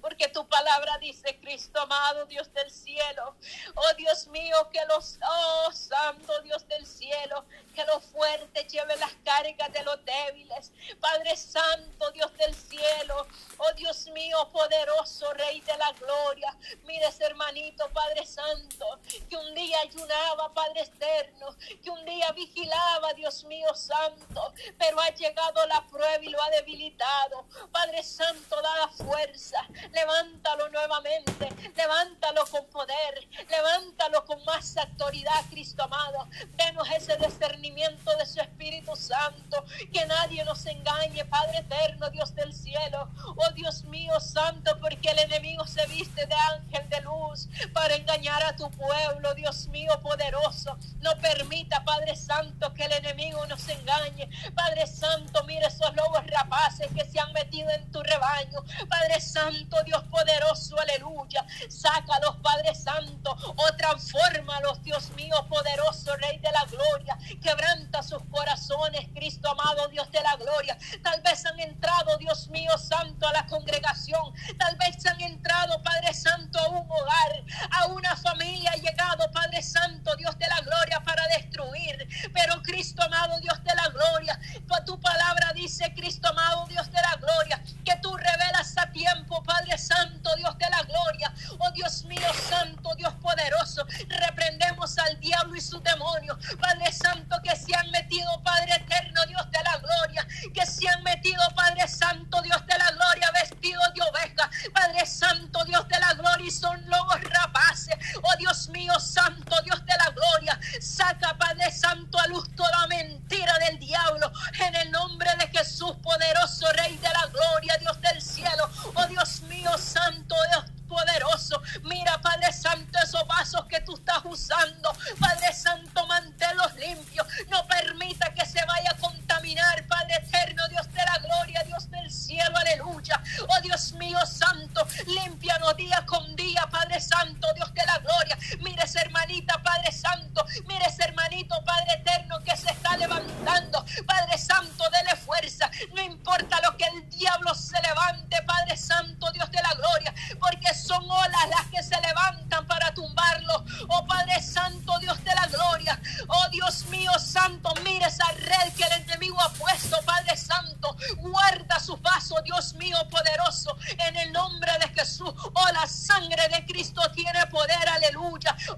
porque 0.00 0.28
tu 0.28 0.46
palabra 0.48 0.98
dice, 0.98 1.38
Cristo 1.40 1.80
amado, 1.80 2.26
Dios 2.26 2.52
del 2.52 2.70
cielo, 2.70 3.36
oh 3.74 3.94
Dios 3.96 4.26
mío, 4.28 4.56
que 4.72 4.84
los, 4.86 5.18
oh 5.28 5.72
Santo 5.72 6.40
Dios 6.42 6.66
del 6.68 6.86
cielo, 6.86 7.44
que 7.74 7.84
los 7.84 8.02
fuertes 8.04 8.66
lleven 8.72 8.98
las 9.00 9.12
cargas 9.24 9.72
de 9.72 9.82
los 9.84 9.98
débiles, 10.04 10.72
Padre 11.00 11.36
Santo, 11.36 12.10
Dios 12.12 12.32
del 12.36 12.54
cielo, 12.54 13.26
oh 13.58 13.72
Dios 13.74 14.06
mío, 14.08 14.48
poderoso 14.52 15.32
Rey 15.34 15.60
de 15.60 15.76
la 15.76 15.92
gloria, 15.92 16.56
mires 16.84 17.20
hermanito, 17.20 17.88
Padre 17.90 18.26
Santo, 18.26 18.98
que 19.36 19.48
un 19.48 19.54
día 19.54 19.80
ayunaba, 19.80 20.52
Padre 20.54 20.82
eterno, 20.82 21.54
que 21.82 21.90
un 21.90 22.04
día 22.04 22.30
vigilaba, 22.32 23.12
Dios 23.14 23.44
mío 23.44 23.74
santo, 23.74 24.52
pero 24.78 25.00
ha 25.00 25.10
llegado 25.10 25.66
la 25.66 25.86
prueba 25.86 26.22
y 26.22 26.28
lo 26.28 26.42
ha 26.42 26.50
debilitado. 26.50 27.46
Padre 27.72 28.02
Santo, 28.02 28.60
da 28.62 28.76
la 28.78 28.88
fuerza, 28.88 29.66
levántalo 29.92 30.68
nuevamente, 30.70 31.48
levántalo 31.74 32.46
con 32.46 32.66
poder, 32.66 33.28
levántalo 33.48 34.24
con 34.24 34.42
más 34.44 34.76
autoridad, 34.76 35.44
Cristo 35.50 35.82
amado. 35.82 36.28
Denos 36.56 36.88
ese 36.90 37.16
discernimiento 37.16 38.16
de 38.16 38.26
su 38.26 38.40
Espíritu 38.40 38.94
Santo, 38.96 39.64
que 39.92 40.06
nadie 40.06 40.44
nos 40.44 40.64
engañe, 40.66 41.24
Padre 41.26 41.58
eterno, 41.58 42.10
Dios 42.10 42.34
del 42.34 42.54
cielo. 42.54 43.10
Oh 43.36 43.50
Dios 43.54 43.84
mío 43.84 44.18
santo, 44.20 44.78
porque 44.80 45.10
el 45.10 45.18
enemigo 45.18 45.66
se 45.66 45.84
viste 45.86 46.26
de 46.26 46.34
ángel 46.34 46.88
de 46.88 47.00
luz 47.02 47.48
para 47.72 47.94
engañar 47.96 48.42
a 48.42 48.56
tu 48.56 48.70
pueblo. 48.70 49.25
Dios 49.34 49.68
mío 49.68 50.00
poderoso. 50.02 50.78
No 51.00 51.16
permita, 51.18 51.84
Padre 51.84 52.16
Santo, 52.16 52.72
que 52.74 52.84
el 52.84 52.92
enemigo 52.92 53.44
nos 53.46 53.66
engañe. 53.68 54.28
Padre 54.54 54.86
Santo, 54.86 55.44
mire 55.44 55.66
esos 55.66 55.94
lobos 55.94 56.26
rapaces 56.26 56.88
que 56.94 57.04
se 57.04 57.20
han 57.20 57.32
metido 57.32 57.70
en 57.70 57.90
tu 57.90 58.02
rebaño. 58.02 58.62
Padre 58.88 59.20
Santo, 59.20 59.82
Dios 59.84 60.02
poderoso, 60.04 60.78
aleluya. 60.78 61.44
Sácalos, 61.68 62.36
Padre 62.42 62.74
Santo, 62.74 63.36
o 63.56 63.76
transfórmalos, 63.76 64.82
Dios 64.82 65.10
mío 65.10 65.36
poderoso, 65.48 66.14
Rey 66.16 66.38
de 66.38 66.50
la 66.52 66.64
gloria. 66.64 67.18
Quebranta 67.42 68.02
sus 68.02 68.22
corazones, 68.30 69.06
Cristo 69.14 69.50
amado, 69.50 69.88
Dios 69.88 70.10
de 70.10 70.20
la 70.20 70.36
gloria. 70.36 70.76
Tal 71.02 71.20
vez 71.22 71.44
han 71.46 71.58
entrado, 71.60 72.16
Dios 72.18 72.48
mío 72.48 72.76
santo, 72.78 73.26
a 73.26 73.32
la 73.32 73.46
congregación. 73.46 74.32
Tal 74.58 74.76
vez 74.76 75.04
han 75.06 75.20
entrado, 75.20 75.82
Padre 75.82 76.14
Santo, 76.14 76.58
a 76.58 76.68
un 76.68 76.90
hogar, 76.90 77.44
a 77.70 77.86
una 77.86 78.16
familia, 78.16 78.72
llegar 78.74 79.05
Padre 79.32 79.62
Santo, 79.62 80.14
Dios 80.16 80.36
de 80.38 80.46
la 80.46 80.60
gloria, 80.60 81.00
para 81.00 81.22
destruir. 81.28 82.08
Pero 82.32 82.62
Cristo 82.62 83.02
amado, 83.02 83.38
Dios 83.40 83.62
de 83.64 83.74
la 83.74 83.88
gloria, 83.88 84.38
pues 84.66 84.84
tu 84.84 84.98
palabra 85.00 85.52
dice, 85.54 85.92
Cristo 85.94 86.28
amado, 86.28 86.66
Dios 86.66 86.86
de 86.90 87.00
la 87.00 87.16
gloria, 87.16 87.62
que 87.84 87.96
tú 88.02 88.16
revelas 88.16 88.76
a 88.76 88.90
tiempo, 88.90 89.42
Padre 89.42 89.78
Santo, 89.78 90.34
Dios 90.36 90.56
de 90.58 90.70
la 90.70 90.82
gloria. 90.82 91.32
Oh 91.58 91.70
Dios 91.72 92.04
mío, 92.04 92.28
Santo, 92.48 92.94
Dios 92.96 93.14
poderoso, 93.14 93.86
reprendemos 94.08 94.96
al 94.98 95.18
diablo 95.20 95.56
y 95.56 95.60
su 95.60 95.80
demonio. 95.80 96.38
Padre 96.60 96.92
Santo, 96.92 97.25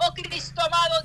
Oh 0.00 0.12
Cristo 0.14 0.60
amado, 0.60 1.02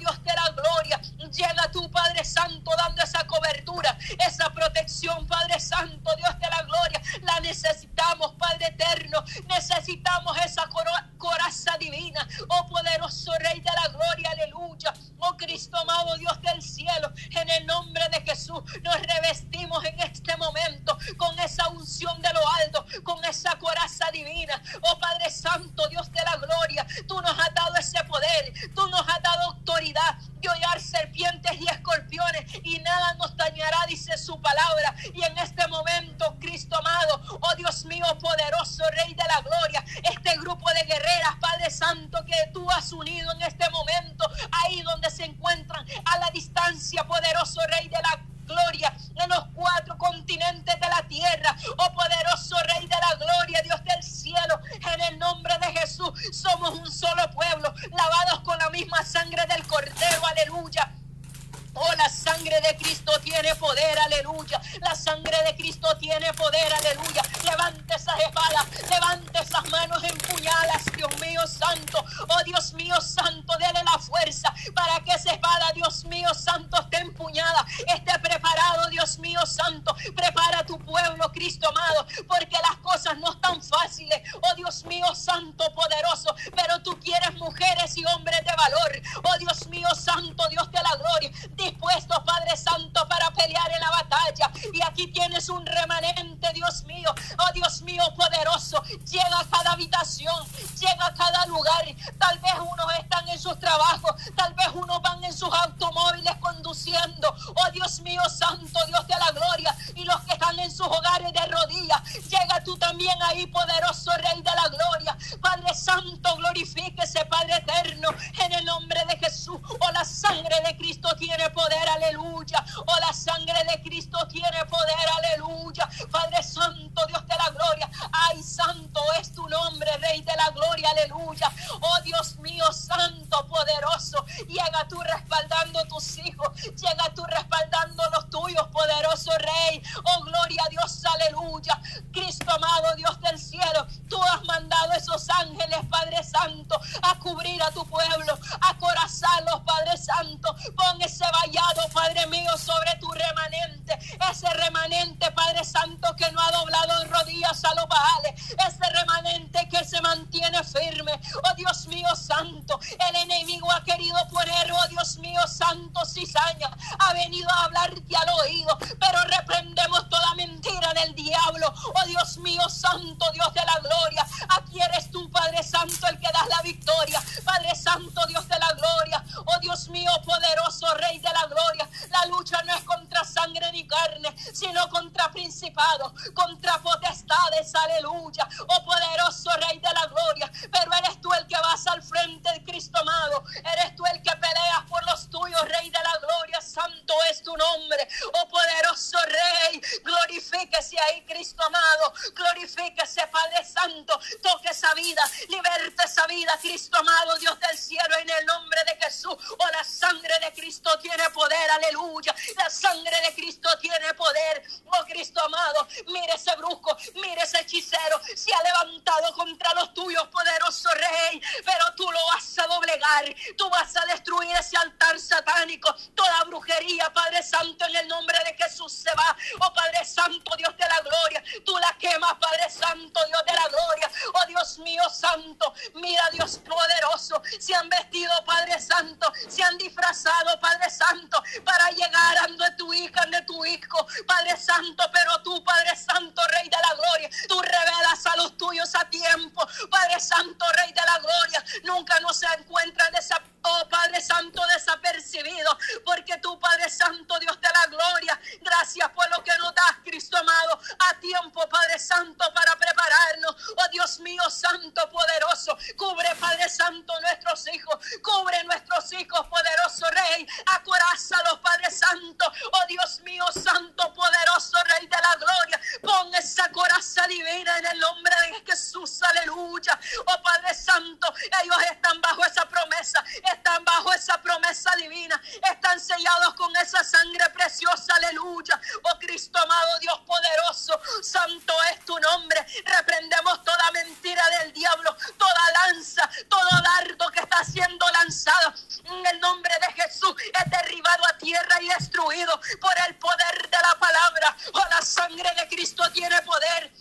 altar 224.75 225.19
satánico. 225.19 225.93
Toda 226.15 226.43
brujería, 226.45 227.11
Padre 227.13 227.43
Santo, 227.43 227.85
en 227.85 227.95
el 227.95 228.07
nombre 228.07 228.37
de 228.45 228.63
Jesús 228.63 228.91
se 228.91 229.13
va. 229.15 229.35
Oh 229.61 229.73
Padre 229.73 230.05
Santo, 230.05 230.55
Dios 230.57 230.75
de 230.77 230.85
la 230.87 230.99
gloria. 231.01 231.43
Tú 231.65 231.77
la 231.77 231.95
quemas, 231.97 232.33
Padre 232.35 232.69
Santo, 232.69 233.25
Dios 233.27 233.45
de 233.45 233.53
la 233.53 233.67
gloria. 233.67 234.11
Oh 234.33 234.45
Dios 234.47 234.79
mío 234.79 235.03
santo. 235.09 235.73
Mira, 235.95 236.29
Dios 236.31 236.59
poderoso. 236.59 237.41
Se 237.59 237.73
han 237.75 237.89
vestido, 237.89 238.31
Padre 238.45 238.79
Santo. 238.79 239.31
Se 239.47 239.63
han 239.63 239.77
disfrazado, 239.77 240.59
Padre 240.59 240.89
Santo, 240.89 241.41
para 241.63 241.89
llegar 241.91 242.37
ando 242.39 242.63
de 242.63 242.71
tu 242.71 242.93
hija, 242.93 243.25
de 243.25 243.41
tu 243.43 243.65
hijo. 243.65 244.07
Padre 244.27 244.57
Santo, 244.57 245.03
pero 245.11 245.41
tú, 245.43 245.63
Padre 245.63 245.95
Santo, 245.95 246.41
Rey 246.47 246.69
de 246.69 246.77
la 246.77 246.95
gloria. 246.95 247.29
Tú 247.47 247.61
revelas 247.61 248.25
a 248.25 248.35
los 248.37 248.57
tuyos 248.57 248.93
a 248.95 249.09
tiempo. 249.09 249.67
Padre 249.89 250.19
Santo, 250.19 250.65
Rey 250.73 250.91
de 250.91 251.01
la 251.01 251.19
gloria. 251.19 251.63
Nunca 251.83 252.19
nos 252.19 252.41
encuentran 252.43 253.13
esa 253.15 253.41
Oh 253.65 253.87
Padre 253.89 254.19
Santo 254.19 254.61
desapercibido, 254.73 255.77
porque 256.03 256.37
tú 256.39 256.59
Padre 256.59 256.89
Santo, 256.89 257.39
Dios 257.39 257.57
de 257.61 257.69
la 257.73 257.87
gloria, 257.87 258.39
gracias 258.61 259.09
por 259.11 259.29
lo 259.31 259.41
que 259.41 259.57
nos 259.57 259.73
das, 259.73 259.99
Cristo 260.03 260.35
amado, 260.37 260.79
a 260.99 261.19
tiempo 261.19 261.67
Padre 261.69 261.97
Santo 261.97 262.43
para 262.53 262.75
prepararnos. 262.75 263.55
Oh 263.77 263.87
Dios 263.89 264.12
mío, 264.19 264.41
Santo, 264.49 265.09
poderoso, 265.09 265.77
cubre 265.97 266.33
Padre 266.35 266.69
Santo 266.69 267.13
nuestros 267.21 267.67
hijos, 267.73 267.95
cubre 268.21 268.63
nuestros 268.63 269.11
hijos, 269.13 269.47
poderoso 269.47 270.09
Rey, 270.11 270.47
acorázalos 270.67 271.59
Padre 271.59 271.91
Santo, 271.91 272.51
oh 272.71 272.87
Dios 272.87 273.19
mío, 273.21 273.45
Santo, 273.53 274.13
poderoso 274.13 274.77
Rey 274.85 275.07
de 275.07 275.17
la 275.17 275.35
gloria, 275.35 275.81
pon 276.01 276.33
esa 276.35 276.69
coraza 276.71 277.25
divina 277.27 277.77
en 277.77 277.85
el 277.87 277.99
nombre 277.99 278.35
de 278.47 278.63
Jesús, 278.65 279.21
aleluya. 279.23 279.99
Oh 280.25 280.41
Padre 280.41 280.73
Santo, 280.73 281.33
ellos 281.61 281.77
están 281.91 282.19
bajo 282.21 282.45
esa 282.45 282.67
promesa 282.67 283.23
están 283.51 283.83
bajo 283.83 284.13
esa 284.13 284.41
promesa 284.41 284.95
divina, 284.95 285.41
están 285.69 285.99
sellados 285.99 286.53
con 286.55 286.75
esa 286.77 287.03
sangre 287.03 287.49
preciosa, 287.53 288.15
aleluya. 288.15 288.79
Oh 289.03 289.19
Cristo 289.19 289.59
amado, 289.59 289.99
Dios 289.99 290.19
poderoso, 290.25 290.99
santo 291.21 291.73
es 291.91 292.05
tu 292.05 292.17
nombre. 292.19 292.65
Reprendemos 292.85 293.63
toda 293.63 293.91
mentira 293.91 294.02
del 294.03 294.73
diablo, 294.73 295.15
toda 295.37 295.71
lanza, 295.85 296.29
todo 296.49 296.69
dardo 296.83 297.29
que 297.31 297.39
está 297.39 297.63
siendo 297.63 298.05
lanzado. 298.11 298.73
En 299.05 299.25
el 299.25 299.39
nombre 299.39 299.73
de 299.79 300.03
Jesús 300.03 300.33
es 300.41 300.71
derribado 300.71 301.25
a 301.27 301.37
tierra 301.37 301.81
y 301.81 301.87
destruido 301.89 302.59
por 302.79 302.93
el 303.07 303.15
poder 303.15 303.69
de 303.69 303.77
la 303.81 303.99
palabra. 303.99 304.57
Oh, 304.73 304.85
la 304.89 305.01
sangre 305.01 305.49
de 305.55 305.67
Cristo 305.67 306.09
tiene 306.11 306.41
poder. 306.41 306.91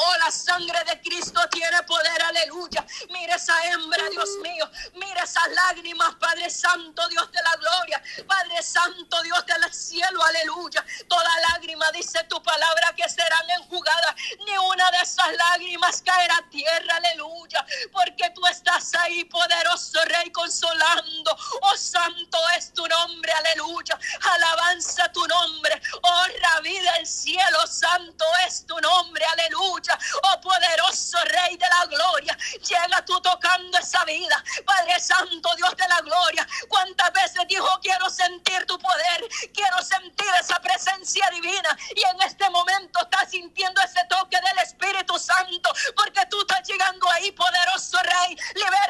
Oh, 0.00 0.16
la 0.24 0.30
sangre 0.30 0.78
de 0.84 1.00
Cristo 1.00 1.40
tiene 1.50 1.82
poder, 1.82 2.22
aleluya. 2.22 2.86
Mira 3.10 3.34
esa 3.34 3.52
hembra, 3.64 4.08
Dios 4.10 4.30
mío. 4.42 4.70
Mira 4.94 5.24
esas 5.24 5.48
lágrimas, 5.50 6.14
Padre 6.20 6.48
Santo, 6.50 7.08
Dios 7.08 7.32
de 7.32 7.42
la 7.42 7.56
gloria. 7.56 8.02
Padre 8.28 8.62
Santo, 8.62 9.20
Dios 9.22 9.44
del 9.44 9.74
cielo, 9.74 10.22
aleluya. 10.22 10.84
Toda 11.08 11.40
lágrima, 11.50 11.90
dice 11.90 12.22
tu 12.24 12.40
palabra, 12.40 12.94
que 12.96 13.08
serán 13.08 13.50
enjugadas. 13.60 14.14
Ni 14.46 14.56
esas 15.28 15.36
lágrimas 15.36 16.02
caerá 16.02 16.38
a 16.38 16.48
tierra, 16.48 16.96
aleluya. 16.96 17.64
Ahí, 19.08 19.24
poderoso 19.24 19.98
Rey, 20.04 20.30
consolando. 20.30 21.34
Oh, 21.62 21.76
santo 21.78 22.38
es 22.58 22.74
tu 22.74 22.86
nombre, 22.86 23.32
aleluya. 23.32 23.98
Alabanza 24.34 25.10
tu 25.12 25.26
nombre. 25.26 25.80
Oh, 26.02 26.24
rabí 26.42 26.78
del 26.78 27.06
cielo, 27.06 27.66
santo 27.66 28.26
es 28.46 28.66
tu 28.66 28.78
nombre, 28.78 29.24
aleluya. 29.24 29.98
Oh 30.24 30.40
poderoso 30.42 31.16
Rey 31.24 31.56
de 31.56 31.66
la 31.66 31.86
gloria, 31.86 32.36
llega 32.52 33.02
tú 33.06 33.18
tocando 33.22 33.78
esa 33.78 34.04
vida. 34.04 34.44
Padre 34.66 35.00
Santo, 35.00 35.56
Dios 35.56 35.74
de 35.74 35.88
la 35.88 36.00
gloria, 36.02 36.46
¿cuántas 36.68 37.10
veces 37.12 37.48
dijo 37.48 37.66
quiero 37.80 38.10
sentir 38.10 38.66
tu 38.66 38.78
poder? 38.78 39.26
Quiero 39.54 39.82
sentir 39.82 40.30
esa 40.38 40.60
presencia 40.60 41.30
divina. 41.30 41.76
Y 41.96 42.02
en 42.04 42.22
este 42.28 42.48
momento 42.50 43.00
estás 43.00 43.30
sintiendo 43.30 43.80
ese 43.80 44.04
toque 44.10 44.38
del 44.38 44.58
Espíritu 44.58 45.18
Santo, 45.18 45.72
porque 45.96 46.26
tú 46.26 46.38
estás 46.42 46.68
llegando 46.68 47.08
ahí, 47.10 47.32
poderoso 47.32 47.98
Rey. 48.02 48.36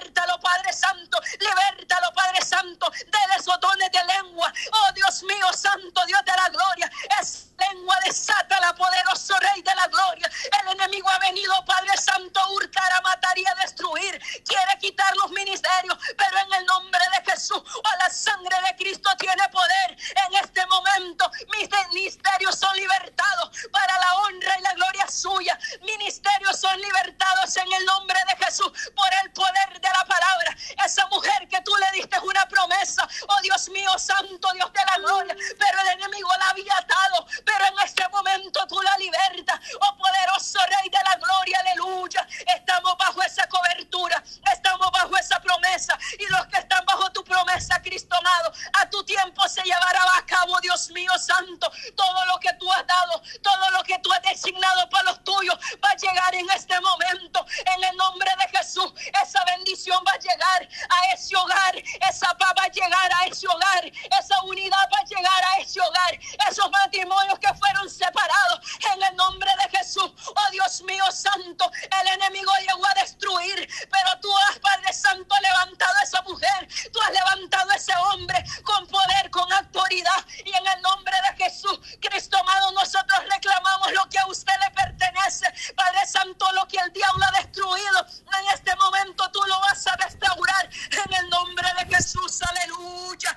Libértalo, 0.08 0.40
Padre 0.40 0.72
Santo, 0.72 1.20
libértalo, 1.38 2.12
Padre 2.14 2.40
Santo, 2.42 2.90
de 2.90 3.18
esos 3.38 3.60
dones 3.60 3.92
de 3.92 4.04
lengua. 4.04 4.50
Oh 4.72 4.92
Dios 4.94 5.22
mío, 5.24 5.52
Santo, 5.52 6.06
Dios 6.06 6.24
de 6.24 6.32
la 6.32 6.48
gloria, 6.48 6.90
es 7.20 7.48
lengua 7.58 7.94
desata 8.06 8.58
la 8.60 8.74
poderoso 8.74 9.36
Rey 9.38 9.60
de 9.60 9.74
la 9.74 9.86
gloria. 9.88 10.30
El 10.62 10.72
enemigo 10.72 11.10
ha 11.10 11.18
venido, 11.18 11.52
Padre 11.66 11.94
Santo, 11.98 12.40
a 12.40 12.50
hurtar, 12.52 12.90
a 12.92 13.00
matar 13.02 13.36
y 13.36 13.44
a 13.46 13.54
destruir. 13.62 14.18
Quiere 14.46 14.78
quitar 14.80 15.14
los 15.16 15.30
ministerios, 15.30 15.98
pero 16.16 16.38
en 16.38 16.52
el 16.54 16.66
nombre 16.66 17.02
de 17.16 17.30
Jesús, 17.30 17.58
o 17.58 17.96
la 17.98 18.08
sangre 18.08 18.56
de 18.66 18.76
Cristo 18.76 19.10
tiene 19.18 19.46
poder. 19.50 19.90
En 19.90 20.44
este 20.44 20.64
momento, 20.66 21.30
mis 21.48 21.68
ministerios 21.92 22.58
son 22.58 22.74
libertados 22.76 23.50
para 23.70 23.98
la 23.98 24.14
honra 24.14 24.58
y 24.58 24.62
la 24.62 24.74
suya. 25.10 25.58
Ministerios 25.82 26.60
son 26.60 26.78
libertados 26.80 27.56
en 27.56 27.72
el 27.72 27.84
nombre 27.84 28.18
de 28.28 28.44
Jesús 28.44 28.70
por 28.94 29.08
el 29.22 29.32
poder 29.32 29.80
de 29.80 29.88
la 29.88 30.04
palabra. 30.04 30.56
Esa 30.84 31.06
mujer 31.08 31.48
que 31.48 31.60
tú 31.62 31.72
le 31.76 31.98
diste 31.98 32.18
una 32.20 32.46
promesa, 32.46 33.08
oh 33.28 33.40
Dios 33.42 33.68
mío, 33.70 33.90
Santo 33.98 34.52
Dios 34.52 34.72
de 34.72 34.84
la 34.84 34.98
gloria, 34.98 35.36
pero 35.58 35.80
el 35.80 35.88
enemigo 35.88 36.28
la 36.38 36.50
había 36.50 36.76
atado, 36.76 37.26
pero 37.44 37.64
en 37.66 37.84
este 37.84 38.08
momento 38.08 38.66
tú 38.66 38.80
la 38.82 38.96
libertas, 38.98 39.60
oh 39.80 39.96
poderoso 39.96 40.58
Rey 40.66 40.90
de 40.90 40.98
la 41.04 41.16
gloria, 41.16 41.58
aleluya. 41.60 42.26
Estamos 42.54 42.96
bajo 42.98 43.22
esa 43.22 43.46
cobertura, 43.48 44.22
estamos 44.52 44.90
bajo 44.92 45.16
esa 45.16 45.40
promesa. 45.40 45.98
Y 46.18 46.26
los 46.26 46.46
que 46.46 46.58
están 46.58 46.84
bajo 46.84 47.10
tu 47.12 47.24
promesa, 47.24 47.80
Cristo 47.82 48.14
amado, 48.16 48.52
a 48.74 48.87
tiempo 49.04 49.48
se 49.48 49.62
llevará 49.62 50.00
a 50.16 50.26
cabo, 50.26 50.60
Dios 50.60 50.90
mío 50.90 51.12
santo, 51.18 51.70
todo 51.96 52.26
lo 52.26 52.38
que 52.40 52.52
tú 52.54 52.70
has 52.72 52.86
dado, 52.86 53.22
todo 53.42 53.70
lo 53.70 53.82
que 53.84 53.98
tú 53.98 54.12
has 54.12 54.22
designado 54.22 54.88
para 54.90 55.10
los 55.10 55.24
tuyos, 55.24 55.56
va 55.84 55.90
a 55.90 55.96
llegar 55.96 56.34
en 56.34 56.48
este 56.50 56.80
momento, 56.80 57.44
en 57.76 57.84
el 57.84 57.96
nombre 57.96 58.30
de 58.38 58.58
Jesús. 58.58 58.92
Esa 59.22 59.44
bendición 59.44 60.02
va 60.06 60.12
a 60.12 60.18
llegar 60.18 60.68
a 60.88 61.14
ese 61.14 61.36
hogar, 61.36 61.74
esa 62.08 62.36
paz 62.36 62.52
va 62.58 62.64
a 62.64 62.68
llegar 62.68 63.10
a 63.14 63.26
ese 63.26 63.46
hogar, 63.46 63.84
esa 63.84 64.42
unidad 64.44 64.88
va 64.92 64.98
a 64.98 65.04
llegar 65.04 65.44
a 65.44 65.60
ese 65.60 65.80
hogar, 65.80 66.18
esos 66.48 66.70
matrimonios 66.70 67.38
que 67.38 67.52
fueron 67.54 67.88
separados, 67.88 68.60
en 68.94 69.02
el 69.02 69.16
nombre 69.16 69.50
de 69.62 69.78
Jesús. 69.78 70.10
Oh 70.26 70.50
Dios 70.50 70.82
mío 70.82 71.04
santo, 71.10 71.70
el 72.00 72.08
enemigo 72.08 72.52
llegó 72.60 72.86
a 72.86 72.94
destruir, 72.94 73.68
pero 73.90 74.20
tú 74.20 74.30
has, 74.48 74.58
Padre 74.58 74.92
Santo, 74.92 75.34
levantado 75.40 75.94
a 75.98 76.02
esa 76.02 76.22
mujer, 76.22 76.68
tú 76.92 77.00
has 77.00 77.10
levantado 77.10 77.70
a 77.70 77.74
ese 77.74 77.94
hombre 77.96 78.44
con 78.64 78.86
poder, 78.88 79.30
con 79.30 79.50
autoridad. 79.52 80.24
Y 80.44 80.50
en 80.50 80.66
el 80.66 80.82
nombre 80.82 81.14
de 81.30 81.44
Jesús, 81.44 81.78
Cristo 82.00 82.38
amado, 82.38 82.72
nosotros 82.72 83.20
reclamamos 83.30 83.92
lo 83.92 84.08
que 84.08 84.18
a 84.18 84.26
usted 84.26 84.54
le 84.64 84.70
pertenece. 84.70 85.46
Padre 85.76 86.06
Santo, 86.06 86.50
lo 86.52 86.66
que 86.66 86.78
el 86.78 86.92
diablo 86.92 87.24
ha 87.24 87.38
destruido, 87.38 88.06
en 88.40 88.54
este 88.54 88.74
momento 88.76 89.30
tú 89.30 89.40
lo 89.46 89.60
vas 89.60 89.86
a 89.86 89.96
restaurar. 89.96 90.68
En 90.90 91.14
el 91.14 91.28
nombre 91.30 91.68
de 91.78 91.96
Jesús, 91.96 92.40
aleluya. 92.42 93.36